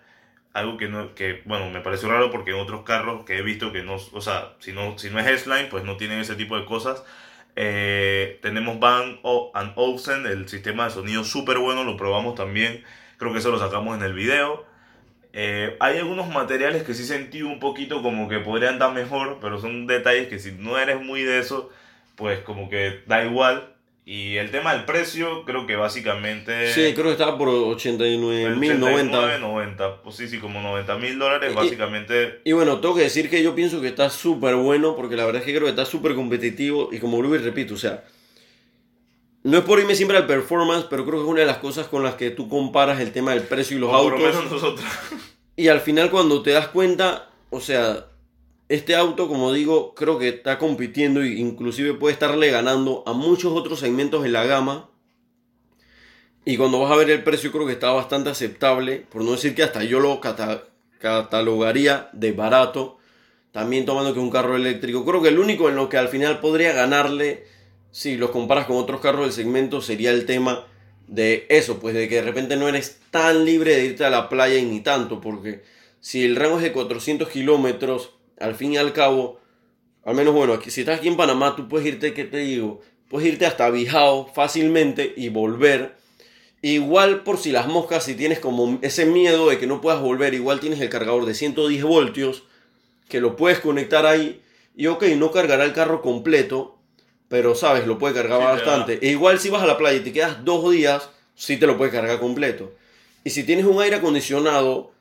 Algo 0.52 0.76
que, 0.76 0.86
no, 0.86 1.16
que, 1.16 1.42
bueno, 1.46 1.68
me 1.68 1.80
pareció 1.80 2.08
raro 2.08 2.30
porque 2.30 2.52
en 2.52 2.60
otros 2.60 2.84
carros 2.84 3.24
que 3.24 3.38
he 3.38 3.42
visto 3.42 3.72
que 3.72 3.82
no, 3.82 3.96
o 3.96 4.20
sea, 4.20 4.52
si 4.60 4.72
no, 4.72 4.96
si 4.96 5.10
no 5.10 5.18
es 5.18 5.26
S-Line, 5.26 5.64
pues 5.64 5.82
no 5.82 5.96
tienen 5.96 6.20
ese 6.20 6.36
tipo 6.36 6.56
de 6.56 6.64
cosas. 6.64 7.02
Eh, 7.56 8.38
tenemos 8.40 8.78
Van 8.78 9.18
and 9.52 9.72
Olufsen, 9.74 10.26
el 10.26 10.48
sistema 10.48 10.84
de 10.84 10.90
sonido 10.90 11.24
súper 11.24 11.58
bueno, 11.58 11.82
lo 11.82 11.96
probamos 11.96 12.36
también. 12.36 12.84
Creo 13.16 13.32
que 13.32 13.40
eso 13.40 13.50
lo 13.50 13.58
sacamos 13.58 13.96
en 13.96 14.04
el 14.04 14.12
video. 14.12 14.67
Eh, 15.40 15.76
hay 15.78 15.98
algunos 15.98 16.28
materiales 16.28 16.82
que 16.82 16.94
sí 16.94 17.04
sentí 17.04 17.42
un 17.42 17.60
poquito 17.60 18.02
como 18.02 18.28
que 18.28 18.40
podrían 18.40 18.80
dar 18.80 18.92
mejor, 18.92 19.38
pero 19.40 19.60
son 19.60 19.86
detalles 19.86 20.26
que 20.26 20.40
si 20.40 20.50
no 20.50 20.76
eres 20.76 21.00
muy 21.00 21.22
de 21.22 21.38
eso, 21.38 21.70
pues 22.16 22.40
como 22.40 22.68
que 22.68 23.02
da 23.06 23.24
igual. 23.24 23.72
Y 24.04 24.36
el 24.36 24.50
tema 24.50 24.72
del 24.74 24.84
precio, 24.84 25.44
creo 25.44 25.64
que 25.64 25.76
básicamente... 25.76 26.72
Sí, 26.72 26.92
creo 26.92 27.04
que 27.04 27.12
estaba 27.12 27.38
por 27.38 27.46
89 27.50 28.42
el 28.42 28.56
mil, 28.56 28.80
90. 28.80 29.16
89, 29.16 29.38
90, 29.38 30.02
pues 30.02 30.16
sí, 30.16 30.26
sí, 30.26 30.38
como 30.38 30.60
90 30.60 30.96
mil 30.96 31.16
dólares, 31.16 31.52
Y- 31.52 31.54
básicamente... 31.54 32.40
Y 32.42 32.50
bueno, 32.50 32.80
tengo 32.80 32.96
que 32.96 33.02
decir 33.02 33.30
que 33.30 33.40
yo 33.40 33.54
pienso 33.54 33.80
que 33.80 33.86
está 33.86 34.10
súper 34.10 34.56
bueno, 34.56 34.96
porque 34.96 35.14
la 35.14 35.24
verdad 35.24 35.42
es 35.42 35.46
que 35.46 35.52
creo 35.52 35.66
que 35.66 35.70
está 35.70 35.84
súper 35.84 36.16
competitivo, 36.16 36.88
y 36.90 36.98
como 36.98 37.22
Luis 37.22 37.44
repito, 37.44 37.74
o 37.74 37.78
sea, 37.78 38.02
no 39.44 39.58
es 39.58 39.64
por 39.64 39.78
irme 39.78 39.94
siempre 39.94 40.16
al 40.16 40.26
performance, 40.26 40.86
pero 40.90 41.04
creo 41.04 41.16
que 41.18 41.24
es 41.24 41.30
una 41.30 41.40
de 41.40 41.46
las 41.46 41.58
cosas 41.58 41.86
con 41.86 42.02
las 42.02 42.14
que 42.14 42.30
tú 42.30 42.48
comparas 42.48 43.00
el 43.00 43.12
tema 43.12 43.32
del 43.32 43.42
precio 43.44 43.76
y 43.76 43.80
los 43.80 43.88
o 43.90 43.92
por 44.02 44.12
autos. 44.14 44.20
lo 44.20 44.26
menos 44.26 44.50
nosotros. 44.52 44.86
Y 45.56 45.68
al 45.68 45.80
final 45.80 46.10
cuando 46.10 46.42
te 46.42 46.50
das 46.52 46.68
cuenta, 46.68 47.30
o 47.50 47.60
sea, 47.60 48.06
este 48.68 48.94
auto, 48.94 49.28
como 49.28 49.52
digo, 49.52 49.94
creo 49.94 50.18
que 50.18 50.28
está 50.28 50.58
compitiendo 50.58 51.22
e 51.22 51.28
inclusive 51.28 51.94
puede 51.94 52.12
estarle 52.12 52.50
ganando 52.50 53.02
a 53.06 53.12
muchos 53.12 53.52
otros 53.54 53.80
segmentos 53.80 54.24
en 54.26 54.32
la 54.32 54.44
gama. 54.44 54.90
Y 56.44 56.56
cuando 56.56 56.80
vas 56.80 56.90
a 56.92 56.96
ver 56.96 57.10
el 57.10 57.22
precio, 57.24 57.50
creo 57.52 57.66
que 57.66 57.72
está 57.72 57.90
bastante 57.90 58.30
aceptable, 58.30 59.04
por 59.10 59.22
no 59.22 59.32
decir 59.32 59.54
que 59.54 59.62
hasta 59.62 59.84
yo 59.84 60.00
lo 60.00 60.20
cata- 60.20 60.64
catalogaría 60.98 62.08
de 62.12 62.32
barato, 62.32 62.98
también 63.52 63.84
tomando 63.84 64.12
que 64.12 64.18
es 64.20 64.24
un 64.24 64.30
carro 64.30 64.56
eléctrico. 64.56 65.04
Creo 65.04 65.22
que 65.22 65.28
el 65.28 65.38
único 65.38 65.68
en 65.68 65.76
lo 65.76 65.88
que 65.88 65.96
al 65.98 66.08
final 66.08 66.40
podría 66.40 66.72
ganarle, 66.72 67.44
si 67.90 68.16
los 68.16 68.30
comparas 68.30 68.66
con 68.66 68.76
otros 68.76 69.00
carros 69.00 69.22
del 69.22 69.32
segmento, 69.32 69.80
sería 69.80 70.10
el 70.10 70.26
tema 70.26 70.66
de 71.06 71.46
eso, 71.48 71.78
pues 71.80 71.94
de 71.94 72.08
que 72.08 72.16
de 72.16 72.22
repente 72.22 72.56
no 72.56 72.68
eres 72.68 73.00
tan 73.10 73.44
libre 73.44 73.74
de 73.76 73.86
irte 73.86 74.04
a 74.04 74.10
la 74.10 74.28
playa 74.28 74.56
y 74.56 74.64
ni 74.64 74.80
tanto, 74.80 75.20
porque 75.20 75.62
si 76.00 76.24
el 76.24 76.36
rango 76.36 76.58
es 76.58 76.62
de 76.62 76.72
400 76.72 77.28
kilómetros, 77.28 78.14
al 78.38 78.54
fin 78.54 78.74
y 78.74 78.76
al 78.76 78.92
cabo, 78.92 79.40
al 80.04 80.14
menos 80.14 80.34
bueno, 80.34 80.52
aquí, 80.52 80.70
si 80.70 80.80
estás 80.80 80.98
aquí 80.98 81.08
en 81.08 81.16
Panamá, 81.16 81.56
tú 81.56 81.68
puedes 81.68 81.86
irte, 81.86 82.14
¿qué 82.14 82.24
te 82.24 82.38
digo? 82.38 82.80
Puedes 83.08 83.28
irte 83.28 83.46
hasta 83.46 83.70
Bijao 83.70 84.26
fácilmente 84.34 85.14
y 85.16 85.30
volver. 85.30 85.96
Igual 86.60 87.22
por 87.22 87.38
si 87.38 87.52
las 87.52 87.68
moscas, 87.68 88.04
si 88.04 88.14
tienes 88.14 88.38
como 88.38 88.78
ese 88.82 89.06
miedo 89.06 89.48
de 89.48 89.58
que 89.58 89.66
no 89.66 89.80
puedas 89.80 90.00
volver, 90.00 90.34
igual 90.34 90.60
tienes 90.60 90.80
el 90.80 90.88
cargador 90.88 91.24
de 91.24 91.34
110 91.34 91.84
voltios, 91.84 92.44
que 93.08 93.20
lo 93.20 93.36
puedes 93.36 93.60
conectar 93.60 94.06
ahí, 94.06 94.42
y 94.76 94.86
ok, 94.86 95.04
no 95.16 95.30
cargará 95.30 95.64
el 95.64 95.72
carro 95.72 96.02
completo, 96.02 96.77
pero 97.28 97.54
sabes, 97.54 97.86
lo 97.86 97.98
puede 97.98 98.14
cargar 98.14 98.38
Sí, 98.40 98.44
bastante. 98.44 98.98
E 99.06 99.10
igual 99.10 99.38
si 99.38 99.50
vas 99.50 99.62
a 99.62 99.66
la 99.66 99.76
playa 99.78 99.98
y 99.98 100.02
te 100.02 100.12
quedas 100.12 100.44
dos 100.44 100.70
días, 100.70 101.10
sí 101.34 101.56
te 101.56 101.66
lo 101.66 101.76
puede 101.76 101.90
cargar 101.90 102.18
completo. 102.20 102.72
Y 103.24 103.30
si 103.30 103.44
tienes 103.44 103.66
un 103.66 103.80
aire 103.82 103.96
acondicionado, 103.96 104.92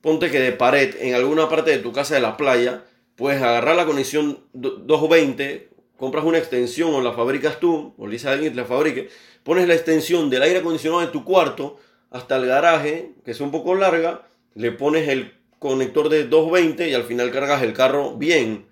ponte 0.00 0.30
que 0.30 0.40
de 0.40 0.52
pared 0.52 0.94
en 1.00 1.14
alguna 1.14 1.48
parte 1.48 1.70
de 1.70 1.78
tu 1.78 1.92
casa 1.92 2.14
de 2.14 2.20
la 2.20 2.36
playa, 2.36 2.84
puedes 3.16 3.40
agarrar 3.42 3.76
la 3.76 3.86
conexión 3.86 4.40
do- 4.52 4.76
220, 4.76 5.70
compras 5.96 6.24
una 6.24 6.38
extensión 6.38 6.92
o 6.94 7.00
la 7.00 7.12
fabricas 7.12 7.60
tú, 7.60 7.94
o 7.96 8.06
le 8.06 8.12
dices 8.14 8.26
a 8.28 8.32
alguien 8.32 8.50
que 8.52 8.56
te 8.56 8.62
la 8.62 8.66
fabrique, 8.68 9.08
pones 9.44 9.66
la 9.68 9.74
extensión 9.74 10.28
del 10.30 10.42
aire 10.42 10.58
acondicionado 10.58 11.00
de 11.00 11.06
tu 11.08 11.24
cuarto 11.24 11.78
hasta 12.10 12.36
el 12.36 12.46
garaje, 12.46 13.12
que 13.24 13.30
es 13.30 13.40
un 13.40 13.50
poco 13.50 13.74
larga, 13.74 14.26
le 14.54 14.72
pones 14.72 15.08
el 15.08 15.32
conector 15.58 16.08
de 16.08 16.24
220 16.24 16.88
y 16.88 16.94
al 16.94 17.04
final 17.04 17.30
cargas 17.30 17.62
el 17.62 17.72
carro 17.72 18.16
bien. 18.16 18.66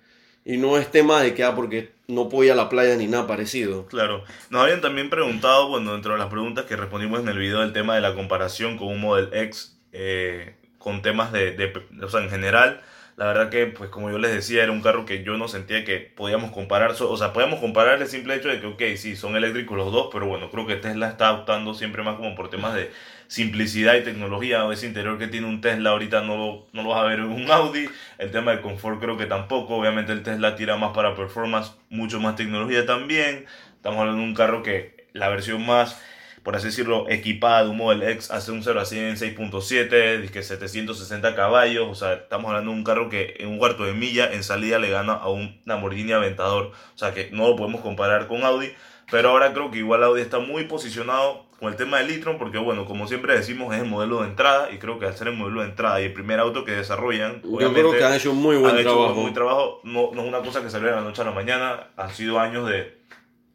Y 0.51 0.57
no 0.57 0.77
es 0.79 0.91
tema 0.91 1.23
de 1.23 1.33
que, 1.33 1.45
ah, 1.45 1.55
porque 1.55 1.93
no 2.09 2.29
ir 2.43 2.51
a 2.51 2.57
la 2.57 2.69
playa 2.69 2.97
ni 2.97 3.07
nada 3.07 3.27
parecido. 3.29 3.87
Claro. 3.87 4.25
Nos 4.51 4.63
habían 4.63 4.81
también 4.81 5.09
preguntado, 5.09 5.69
bueno, 5.69 5.93
dentro 5.93 6.13
de 6.15 6.19
las 6.19 6.29
preguntas 6.29 6.65
que 6.65 6.75
respondimos 6.75 7.21
en 7.21 7.29
el 7.29 7.39
video, 7.39 7.63
el 7.63 7.73
tema 7.73 7.95
de 7.95 8.01
la 8.01 8.15
comparación 8.17 8.77
con 8.77 8.89
un 8.89 9.01
Model 9.01 9.29
X, 9.33 9.77
eh, 9.93 10.57
con 10.79 11.03
temas 11.03 11.31
de, 11.31 11.53
de- 11.53 11.73
o 12.03 12.09
sea, 12.09 12.21
en 12.23 12.31
general. 12.31 12.81
La 13.21 13.27
verdad 13.27 13.51
que, 13.51 13.67
pues 13.67 13.91
como 13.91 14.11
yo 14.11 14.17
les 14.17 14.33
decía, 14.33 14.63
era 14.63 14.73
un 14.73 14.81
carro 14.81 15.05
que 15.05 15.23
yo 15.23 15.37
no 15.37 15.47
sentía 15.47 15.85
que 15.85 15.99
podíamos 15.99 16.53
comparar. 16.53 16.93
O 16.99 17.17
sea, 17.19 17.35
podíamos 17.35 17.61
comparar 17.61 18.01
el 18.01 18.09
simple 18.09 18.35
hecho 18.35 18.49
de 18.49 18.61
que, 18.61 18.67
ok, 18.67 18.97
sí, 18.97 19.15
son 19.15 19.37
eléctricos 19.37 19.77
los 19.77 19.93
dos, 19.93 20.09
pero 20.11 20.25
bueno, 20.25 20.51
creo 20.51 20.67
que 20.67 20.77
Tesla 20.77 21.11
está 21.11 21.31
optando 21.33 21.75
siempre 21.75 22.03
más 22.03 22.17
como 22.17 22.35
por 22.35 22.49
temas 22.49 22.73
de 22.73 22.91
simplicidad 23.27 23.97
y 23.97 24.05
tecnología. 24.05 24.67
Ese 24.73 24.87
interior 24.87 25.19
que 25.19 25.27
tiene 25.27 25.49
un 25.49 25.61
Tesla 25.61 25.91
ahorita 25.91 26.23
no 26.23 26.65
no 26.73 26.83
lo 26.83 26.89
vas 26.89 27.01
a 27.01 27.05
ver 27.05 27.19
en 27.19 27.27
un 27.27 27.51
Audi. 27.51 27.91
El 28.17 28.31
tema 28.31 28.53
del 28.53 28.63
confort 28.63 28.99
creo 28.99 29.19
que 29.19 29.27
tampoco. 29.27 29.77
Obviamente 29.77 30.13
el 30.13 30.23
Tesla 30.23 30.57
tira 30.57 30.79
más 30.79 30.95
para 30.95 31.15
performance, 31.15 31.75
mucho 31.91 32.21
más 32.21 32.37
tecnología 32.37 32.87
también. 32.87 33.45
Estamos 33.77 34.01
hablando 34.01 34.23
de 34.23 34.29
un 34.29 34.35
carro 34.35 34.63
que 34.63 35.09
la 35.13 35.29
versión 35.29 35.67
más, 35.67 36.03
por 36.43 36.57
así 36.57 36.67
decirlo, 36.67 37.07
equipada 37.09 37.65
de 37.65 37.71
un 37.71 37.77
Model 37.77 38.03
X 38.03 38.31
hace 38.31 38.51
un 38.51 38.63
0 38.63 38.81
a 38.81 38.85
100 38.85 39.05
en 39.05 39.17
6.7, 39.17 40.31
que 40.31 40.43
760 40.43 41.35
caballos. 41.35 41.89
O 41.91 41.95
sea, 41.95 42.15
estamos 42.15 42.49
hablando 42.49 42.71
de 42.71 42.77
un 42.79 42.85
carro 42.85 43.09
que 43.09 43.37
en 43.39 43.49
un 43.49 43.59
cuarto 43.59 43.85
de 43.85 43.93
milla 43.93 44.33
en 44.33 44.43
salida 44.43 44.79
le 44.79 44.91
gana 44.91 45.13
a 45.15 45.29
un 45.29 45.61
Lamborghini 45.67 46.13
Aventador. 46.13 46.73
O 46.95 46.99
sea, 46.99 47.13
que 47.13 47.31
no 47.33 47.49
lo 47.49 47.57
podemos 47.57 47.81
comparar 47.83 48.27
con 48.27 48.45
Audi. 48.45 48.73
Pero 49.11 49.31
ahora 49.31 49.53
creo 49.53 49.71
que 49.71 49.79
igual 49.79 50.05
Audi 50.05 50.21
está 50.23 50.39
muy 50.39 50.65
posicionado 50.65 51.47
con 51.59 51.69
el 51.71 51.77
tema 51.77 51.99
del 51.99 52.11
e-tron, 52.11 52.39
porque 52.39 52.59
bueno, 52.59 52.87
como 52.87 53.07
siempre 53.09 53.35
decimos, 53.37 53.75
es 53.75 53.83
el 53.83 53.89
modelo 53.89 54.23
de 54.23 54.29
entrada. 54.29 54.71
Y 54.71 54.79
creo 54.79 54.99
que 54.99 55.07
al 55.07 55.17
ser 55.17 55.29
el 55.29 55.35
modelo 55.37 55.61
de 55.63 55.69
entrada 55.69 56.01
y 56.01 56.05
el 56.05 56.13
primer 56.13 56.39
auto 56.39 56.65
que 56.65 56.73
desarrollan, 56.73 57.43
Yo 57.43 57.73
creo 57.73 57.91
que 57.93 58.05
han 58.05 58.15
hecho 58.15 58.31
un 58.31 58.41
muy 58.41 58.57
buen 58.57 58.73
han 58.73 58.81
hecho 58.81 58.93
trabajo. 58.95 59.21
buen 59.21 59.35
trabajo. 59.35 59.81
No, 59.85 60.11
no 60.15 60.23
es 60.23 60.29
una 60.29 60.39
cosa 60.41 60.63
que 60.63 60.71
salió 60.71 60.89
de 60.89 60.95
la 60.95 61.01
noche 61.03 61.23
a 61.23 61.25
la 61.25 61.33
mañana. 61.33 61.89
Han 61.97 62.11
sido 62.15 62.39
años 62.39 62.69
de, 62.69 62.99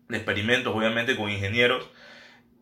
de 0.10 0.18
experimentos, 0.18 0.76
obviamente, 0.76 1.16
con 1.16 1.32
ingenieros. 1.32 1.90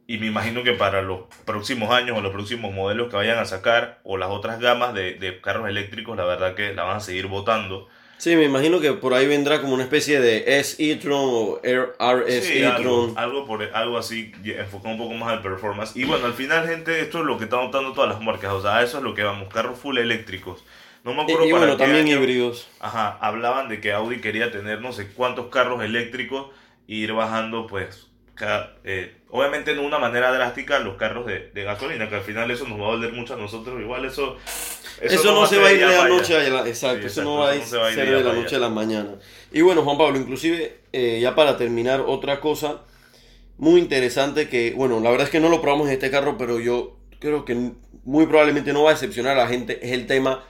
Y 0.05 0.17
me 0.17 0.27
imagino 0.27 0.63
que 0.63 0.73
para 0.73 1.01
los 1.01 1.21
próximos 1.45 1.91
años 1.91 2.17
o 2.17 2.21
los 2.21 2.33
próximos 2.33 2.73
modelos 2.73 3.09
que 3.09 3.15
vayan 3.15 3.37
a 3.39 3.45
sacar 3.45 3.99
o 4.03 4.17
las 4.17 4.29
otras 4.29 4.59
gamas 4.59 4.93
de, 4.93 5.13
de 5.13 5.39
carros 5.39 5.69
eléctricos, 5.69 6.17
la 6.17 6.25
verdad 6.25 6.55
que 6.55 6.73
la 6.73 6.83
van 6.83 6.97
a 6.97 6.99
seguir 6.99 7.27
votando. 7.27 7.87
Sí, 8.17 8.35
me 8.35 8.43
imagino 8.43 8.79
que 8.79 8.93
por 8.93 9.13
ahí 9.13 9.27
vendrá 9.27 9.59
como 9.61 9.73
una 9.73 9.83
especie 9.83 10.19
de 10.21 10.59
S 10.59 10.75
e-tron 10.79 11.19
o 11.19 11.59
RS 11.63 12.41
Sí, 12.41 12.63
algo, 12.63 13.05
e-tron. 13.05 13.17
algo, 13.17 13.45
por, 13.45 13.63
algo 13.73 13.97
así, 13.97 14.31
y 14.43 14.51
enfocado 14.51 14.91
un 14.93 14.97
poco 14.97 15.13
más 15.15 15.29
al 15.29 15.41
performance. 15.41 15.95
Y 15.95 16.05
bueno, 16.05 16.25
al 16.25 16.33
final, 16.33 16.67
gente, 16.67 16.99
esto 17.01 17.19
es 17.19 17.25
lo 17.25 17.37
que 17.37 17.45
están 17.45 17.65
notando 17.65 17.91
todas 17.93 18.09
las 18.11 18.21
marcas. 18.21 18.51
O 18.53 18.61
sea, 18.61 18.81
eso 18.83 18.97
es 18.97 19.03
lo 19.03 19.13
que 19.13 19.23
vamos, 19.23 19.51
carros 19.53 19.77
full 19.79 19.97
eléctricos. 19.97 20.63
No 21.03 21.13
me 21.13 21.21
Y, 21.21 21.23
acuerdo 21.23 21.45
y 21.47 21.51
para 21.51 21.59
bueno, 21.65 21.77
qué 21.77 21.83
también 21.83 22.05
año- 22.05 22.15
híbridos. 22.17 22.69
Ajá, 22.79 23.17
hablaban 23.19 23.67
de 23.67 23.81
que 23.81 23.91
Audi 23.91 24.21
quería 24.21 24.51
tener 24.51 24.79
no 24.79 24.93
sé 24.93 25.07
cuántos 25.07 25.47
carros 25.47 25.83
eléctricos 25.83 26.47
e 26.87 26.95
ir 26.95 27.11
bajando, 27.13 27.67
pues, 27.67 28.07
eh, 28.83 29.15
obviamente 29.29 29.73
de 29.73 29.79
una 29.79 29.99
manera 29.99 30.31
drástica 30.31 30.79
los 30.79 30.97
carros 30.97 31.25
de, 31.25 31.51
de 31.53 31.63
gasolina, 31.63 32.09
que 32.09 32.15
al 32.15 32.23
final 32.23 32.49
eso 32.51 32.67
nos 32.67 32.79
va 32.79 32.87
a 32.87 32.91
doler 32.91 33.13
mucho 33.13 33.33
a 33.33 33.37
nosotros. 33.37 33.79
Igual 33.79 34.05
eso. 34.05 34.37
Eso, 35.01 35.33
no 35.33 35.45
se 35.45 35.57
va 35.57 35.67
a 35.67 35.71
ir 35.73 35.79
de 35.79 35.97
la 35.97 36.07
noche 36.07 36.35
a 36.35 36.49
la 36.49 36.67
Exacto, 36.67 37.01
Sí, 37.01 37.07
eso 37.07 37.23
no 37.23 37.37
va 37.39 37.49
a 37.49 37.55
eso 37.55 37.63
no 37.63 37.69
se 37.69 37.77
va 37.77 37.87
a 37.87 37.89
ir 37.89 37.95
ser 37.95 38.09
de 38.09 38.23
la 38.23 38.33
noche 38.33 38.55
a 38.55 38.59
la 38.59 38.69
mañana. 38.69 39.15
Y 39.51 39.61
bueno, 39.61 39.83
Juan 39.83 39.97
Pablo, 39.97 40.17
inclusive, 40.17 40.81
eh, 40.93 41.19
ya 41.21 41.35
para 41.35 41.57
terminar, 41.57 42.01
otra 42.01 42.39
cosa 42.39 42.81
muy 43.57 43.79
interesante 43.79 44.49
que, 44.49 44.73
bueno, 44.75 44.99
la 44.99 45.09
verdad 45.09 45.25
es 45.25 45.31
que 45.31 45.39
no 45.39 45.49
lo 45.49 45.61
probamos 45.61 45.87
en 45.87 45.93
este 45.93 46.09
carro, 46.09 46.37
pero 46.37 46.59
yo 46.59 46.97
creo 47.19 47.45
que 47.45 47.71
muy 48.03 48.25
probablemente 48.25 48.73
no 48.73 48.83
va 48.83 48.91
a 48.91 48.93
decepcionar 48.93 49.37
a 49.37 49.43
la 49.43 49.47
gente, 49.47 49.79
es 49.85 49.91
el 49.91 50.07
tema 50.07 50.43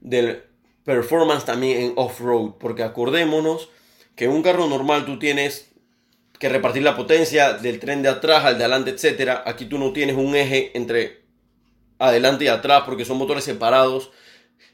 del 0.00 0.42
performance 0.84 1.44
también 1.44 1.82
en 1.82 1.92
off-road, 1.96 2.54
porque 2.58 2.82
acordémonos 2.82 3.68
que 4.14 4.24
en 4.24 4.30
un 4.30 4.42
carro 4.42 4.66
normal 4.66 5.04
tú 5.04 5.18
tienes 5.18 5.72
que 6.38 6.48
repartir 6.48 6.82
la 6.82 6.96
potencia 6.96 7.54
del 7.54 7.78
tren 7.78 8.02
de 8.02 8.08
atrás 8.08 8.44
al 8.44 8.58
de 8.58 8.64
adelante, 8.64 8.90
etcétera. 8.90 9.42
Aquí 9.46 9.64
tú 9.66 9.78
no 9.78 9.92
tienes 9.92 10.16
un 10.16 10.34
eje 10.34 10.72
entre 10.74 11.22
adelante 11.98 12.44
y 12.44 12.48
atrás 12.48 12.82
porque 12.84 13.04
son 13.04 13.18
motores 13.18 13.44
separados. 13.44 14.10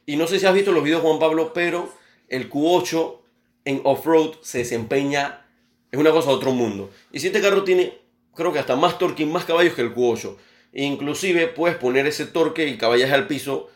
Y 0.06 0.16
no 0.16 0.26
sé 0.26 0.38
si 0.38 0.46
has 0.46 0.54
visto 0.54 0.72
los 0.72 0.82
videos, 0.82 1.02
Juan 1.02 1.18
Pablo, 1.18 1.52
pero 1.52 1.92
el 2.28 2.50
Q8 2.50 3.18
en 3.64 3.80
off-road 3.84 4.34
se 4.42 4.58
desempeña, 4.58 5.46
es 5.90 5.98
una 5.98 6.10
cosa 6.10 6.30
de 6.30 6.36
otro 6.36 6.52
mundo. 6.52 6.90
Y 7.12 7.20
si 7.20 7.28
este 7.28 7.40
carro 7.40 7.62
tiene, 7.62 7.98
creo 8.34 8.52
que 8.52 8.58
hasta 8.58 8.74
más 8.74 8.98
torque 8.98 9.22
y 9.22 9.26
más 9.26 9.44
caballos 9.44 9.74
que 9.74 9.82
el 9.82 9.94
Q8. 9.94 10.36
E 10.72 10.84
inclusive 10.84 11.48
puedes 11.48 11.76
poner 11.76 12.06
ese 12.06 12.26
torque 12.26 12.66
y 12.66 12.78
caballaje 12.78 13.12
al 13.12 13.26
piso 13.26 13.70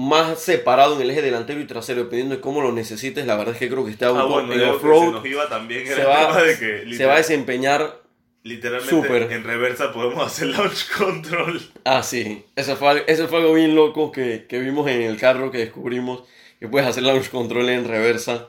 más 0.00 0.38
separado 0.40 0.94
en 0.94 1.02
el 1.02 1.10
eje 1.10 1.22
delantero 1.22 1.60
y 1.60 1.66
trasero, 1.66 2.04
dependiendo 2.04 2.36
de 2.36 2.40
cómo 2.40 2.60
lo 2.62 2.70
necesites. 2.70 3.26
La 3.26 3.34
verdad 3.36 3.54
es 3.54 3.58
que 3.58 3.68
creo 3.68 3.84
que 3.84 3.90
este 3.90 4.04
auto 4.04 4.20
Ah, 4.20 4.24
bueno, 4.26 4.52
en 4.52 4.60
se 4.60 4.64
off-road 4.66 5.22
se 5.22 6.04
va, 6.04 6.26
tema 6.28 6.42
de 6.42 6.58
que 6.58 6.78
se 6.78 6.84
literal- 6.84 7.08
va 7.08 7.14
a 7.14 7.16
desempeñar 7.18 8.00
literalmente 8.44 9.34
en 9.34 9.44
reversa 9.44 9.92
podemos 9.92 10.24
hacer 10.24 10.48
launch 10.48 10.88
control. 10.96 11.60
Ah, 11.84 12.02
sí. 12.04 12.44
Eso 12.54 12.76
fue, 12.76 12.88
algo- 12.90 13.04
eso 13.08 13.28
fue 13.28 13.38
algo 13.40 13.54
bien 13.54 13.74
loco 13.74 14.12
que, 14.12 14.46
que 14.48 14.58
vimos 14.60 14.88
en 14.88 15.02
el 15.02 15.18
carro 15.18 15.50
que 15.50 15.58
descubrimos 15.58 16.22
que 16.60 16.68
puedes 16.68 16.88
hacer 16.88 17.02
launch 17.02 17.30
control 17.30 17.68
en 17.68 17.86
reversa. 17.86 18.46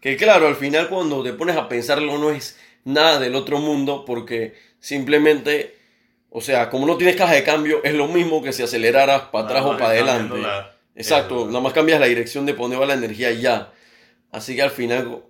Que 0.00 0.16
claro, 0.16 0.46
al 0.48 0.56
final 0.56 0.88
cuando 0.88 1.22
te 1.22 1.32
pones 1.32 1.56
a 1.56 1.68
pensarlo 1.68 2.18
no 2.18 2.30
es 2.30 2.58
nada 2.84 3.18
del 3.18 3.34
otro 3.34 3.58
mundo 3.58 4.04
porque 4.06 4.54
simplemente, 4.80 5.76
o 6.30 6.40
sea, 6.40 6.68
como 6.70 6.86
no 6.86 6.96
tienes 6.96 7.16
caja 7.16 7.34
de 7.34 7.44
cambio, 7.44 7.80
es 7.84 7.94
lo 7.94 8.06
mismo 8.06 8.42
que 8.42 8.52
si 8.52 8.62
aceleraras 8.62 9.22
para 9.32 9.44
atrás 9.46 9.62
o 9.64 9.72
para 9.78 9.86
adelante. 9.90 10.38
la- 10.38 10.76
Exacto, 11.00 11.46
nada 11.46 11.60
más 11.60 11.72
cambias 11.72 12.00
la 12.00 12.06
dirección 12.06 12.46
de 12.46 12.52
va 12.52 12.86
la 12.86 12.94
energía 12.94 13.30
y 13.30 13.40
ya. 13.40 13.72
Así 14.30 14.54
que 14.54 14.62
al 14.62 14.70
final, 14.70 15.22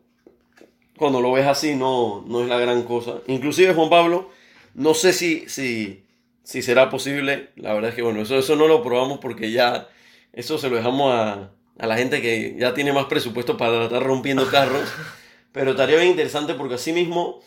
cuando 0.96 1.20
lo 1.20 1.32
ves 1.32 1.46
así, 1.46 1.74
no, 1.74 2.24
no 2.26 2.42
es 2.42 2.48
la 2.48 2.58
gran 2.58 2.82
cosa. 2.82 3.20
Inclusive, 3.26 3.74
Juan 3.74 3.88
Pablo, 3.88 4.30
no 4.74 4.94
sé 4.94 5.12
si, 5.12 5.48
si, 5.48 6.04
si 6.42 6.62
será 6.62 6.90
posible. 6.90 7.50
La 7.56 7.72
verdad 7.72 7.90
es 7.90 7.96
que, 7.96 8.02
bueno, 8.02 8.20
eso, 8.20 8.38
eso 8.38 8.56
no 8.56 8.66
lo 8.68 8.82
probamos 8.82 9.18
porque 9.20 9.50
ya, 9.50 9.88
eso 10.32 10.58
se 10.58 10.68
lo 10.68 10.76
dejamos 10.76 11.14
a, 11.14 11.50
a 11.78 11.86
la 11.86 11.96
gente 11.96 12.20
que 12.20 12.56
ya 12.58 12.74
tiene 12.74 12.92
más 12.92 13.06
presupuesto 13.06 13.56
para 13.56 13.84
estar 13.84 14.02
rompiendo 14.02 14.46
carros. 14.48 14.88
Pero 15.52 15.72
estaría 15.72 15.96
bien 15.96 16.10
interesante 16.10 16.54
porque 16.54 16.74
así 16.74 16.92
mismo 16.92 17.40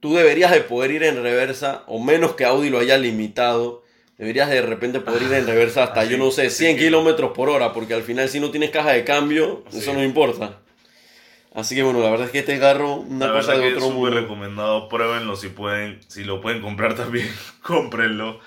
tú 0.00 0.14
deberías 0.14 0.52
de 0.52 0.60
poder 0.60 0.90
ir 0.92 1.02
en 1.02 1.22
reversa, 1.22 1.84
o 1.86 1.98
menos 1.98 2.34
que 2.34 2.44
Audi 2.44 2.70
lo 2.70 2.78
haya 2.78 2.98
limitado. 2.98 3.82
Deberías 4.18 4.50
de 4.50 4.60
repente 4.62 4.98
poder 5.00 5.22
ir 5.22 5.32
en 5.32 5.46
reversa 5.46 5.84
hasta, 5.84 6.00
Así- 6.00 6.10
yo 6.10 6.18
no 6.18 6.30
sé, 6.32 6.48
así 6.48 6.64
100 6.64 6.76
que- 6.76 6.84
kilómetros 6.86 7.30
por 7.32 7.48
hora, 7.48 7.72
porque 7.72 7.94
al 7.94 8.02
final 8.02 8.28
si 8.28 8.40
no 8.40 8.50
tienes 8.50 8.70
caja 8.70 8.90
de 8.90 9.04
cambio, 9.04 9.64
eso 9.72 9.94
no 9.94 10.02
importa. 10.02 10.58
Así 11.54 11.74
que 11.74 11.82
bueno, 11.82 12.00
la 12.00 12.10
verdad 12.10 12.26
es 12.26 12.32
que 12.32 12.40
este 12.40 12.58
carro, 12.58 12.94
una 12.96 13.28
la 13.28 13.32
cosa 13.32 13.52
de 13.54 13.60
que 13.60 13.68
es 13.68 13.76
otro 13.76 13.88
súper 13.90 14.14
recomendado, 14.14 14.88
pruébenlo 14.88 15.34
si 15.36 15.48
pueden, 15.48 16.00
si 16.08 16.24
lo 16.24 16.40
pueden 16.40 16.60
comprar 16.60 16.94
también, 16.96 17.28
cómprenlo. 17.62 18.40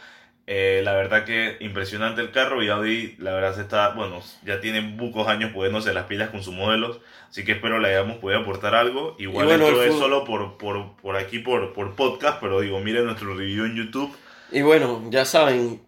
Eh, 0.47 0.81
la 0.83 0.93
verdad 0.95 1.23
que 1.23 1.55
impresionante 1.61 2.19
el 2.19 2.31
carro 2.31 2.61
y 2.61 2.67
Audi, 2.69 3.15
la 3.19 3.31
verdad 3.31 3.55
se 3.55 3.61
está, 3.61 3.89
bueno, 3.89 4.21
ya 4.43 4.59
tiene 4.59 4.81
pocos 4.97 5.27
años 5.27 5.51
poniéndose 5.53 5.93
las 5.93 6.05
pilas 6.07 6.29
con 6.29 6.43
sus 6.43 6.53
modelos, 6.53 6.99
así 7.29 7.45
que 7.45 7.53
espero 7.53 7.79
le 7.79 7.87
hayamos 7.89 8.17
podido 8.17 8.41
aportar 8.41 8.75
algo. 8.75 9.15
Igual 9.19 9.45
bueno, 9.45 9.67
esto 9.67 9.83
es 9.83 9.93
solo 9.95 10.25
por, 10.25 10.57
por, 10.57 10.97
por 10.97 11.15
aquí, 11.15 11.39
por, 11.39 11.71
por 11.73 11.95
podcast, 11.95 12.39
pero 12.41 12.59
digo, 12.59 12.79
miren 12.81 13.05
nuestro 13.05 13.33
review 13.35 13.65
en 13.65 13.75
YouTube. 13.77 14.13
Y 14.51 14.61
bueno, 14.61 15.03
ya 15.09 15.25
saben, 15.25 15.81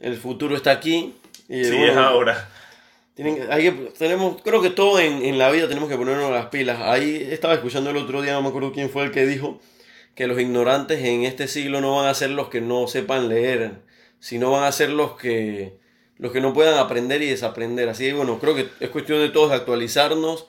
el 0.00 0.16
futuro 0.16 0.56
está 0.56 0.70
aquí. 0.72 1.14
Y 1.48 1.64
Sí, 1.64 1.70
bueno, 1.76 1.92
es 1.92 1.96
ahora. 1.96 2.48
Tienen, 3.14 3.46
hay 3.50 3.64
que, 3.64 3.72
tenemos, 3.98 4.42
creo 4.42 4.60
que 4.60 4.70
todo 4.70 5.00
en, 5.00 5.24
en 5.24 5.38
la 5.38 5.50
vida 5.50 5.68
tenemos 5.68 5.88
que 5.88 5.96
ponernos 5.96 6.30
las 6.30 6.46
pilas. 6.46 6.80
Ahí 6.82 7.26
estaba 7.30 7.54
escuchando 7.54 7.90
el 7.90 7.96
otro 7.96 8.22
día, 8.22 8.32
no 8.32 8.42
me 8.42 8.48
acuerdo 8.48 8.72
quién 8.72 8.90
fue 8.90 9.04
el 9.04 9.10
que 9.10 9.26
dijo 9.26 9.60
que 10.14 10.26
los 10.26 10.40
ignorantes 10.40 11.02
en 11.04 11.24
este 11.24 11.46
siglo 11.48 11.80
no 11.80 11.96
van 11.96 12.06
a 12.06 12.14
ser 12.14 12.30
los 12.30 12.48
que 12.48 12.60
no 12.60 12.86
sepan 12.88 13.28
leer, 13.28 13.82
sino 14.18 14.50
van 14.50 14.64
a 14.64 14.72
ser 14.72 14.90
los 14.90 15.12
que, 15.16 15.78
los 16.16 16.32
que 16.32 16.40
no 16.40 16.52
puedan 16.54 16.78
aprender 16.78 17.22
y 17.22 17.26
desaprender. 17.28 17.88
Así 17.88 18.04
que 18.04 18.14
bueno, 18.14 18.38
creo 18.38 18.54
que 18.54 18.68
es 18.80 18.90
cuestión 18.90 19.20
de 19.20 19.28
todos 19.30 19.52
actualizarnos 19.52 20.46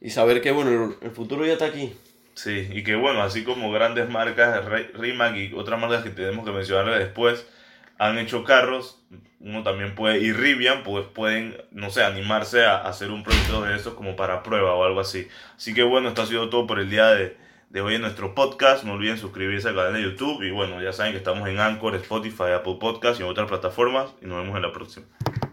y 0.00 0.10
saber 0.10 0.42
que 0.42 0.52
bueno, 0.52 0.96
el, 1.00 1.08
el 1.08 1.10
futuro 1.14 1.46
ya 1.46 1.54
está 1.54 1.66
aquí. 1.66 1.94
Sí, 2.36 2.68
y 2.70 2.82
que 2.84 2.96
bueno, 2.96 3.22
así 3.22 3.44
como 3.44 3.72
grandes 3.72 4.10
marcas, 4.10 4.62
Rimac 4.92 5.36
y 5.36 5.54
otras 5.54 5.80
marcas 5.80 6.04
que 6.04 6.10
tenemos 6.10 6.44
que 6.44 6.52
mencionar 6.52 6.98
después, 6.98 7.46
han 7.98 8.18
hecho 8.18 8.44
carros, 8.44 9.02
uno 9.40 9.62
también 9.62 9.94
puede, 9.94 10.18
y 10.18 10.32
Rivian, 10.34 10.82
pues 10.82 11.06
pueden, 11.06 11.56
no 11.70 11.88
sé, 11.88 12.04
animarse 12.04 12.66
a, 12.66 12.76
a 12.76 12.88
hacer 12.90 13.10
un 13.10 13.22
proyecto 13.22 13.62
de 13.62 13.74
esos 13.74 13.94
como 13.94 14.16
para 14.16 14.42
prueba 14.42 14.74
o 14.74 14.84
algo 14.84 15.00
así. 15.00 15.28
Así 15.56 15.72
que 15.72 15.82
bueno, 15.82 16.08
esto 16.08 16.22
ha 16.22 16.26
sido 16.26 16.50
todo 16.50 16.66
por 16.66 16.78
el 16.78 16.90
día 16.90 17.08
de, 17.08 17.38
de 17.70 17.80
hoy 17.80 17.94
en 17.94 18.02
nuestro 18.02 18.34
podcast. 18.34 18.84
No 18.84 18.92
olviden 18.92 19.16
suscribirse 19.16 19.68
al 19.68 19.74
canal 19.74 19.94
de 19.94 20.02
YouTube 20.02 20.42
y 20.42 20.50
bueno, 20.50 20.82
ya 20.82 20.92
saben 20.92 21.12
que 21.12 21.18
estamos 21.18 21.48
en 21.48 21.58
Anchor, 21.58 21.94
Spotify, 21.94 22.52
Apple 22.54 22.76
Podcast 22.78 23.18
y 23.18 23.22
en 23.22 23.30
otras 23.30 23.48
plataformas 23.48 24.10
y 24.20 24.26
nos 24.26 24.42
vemos 24.42 24.56
en 24.56 24.62
la 24.62 24.72
próxima. 24.72 25.06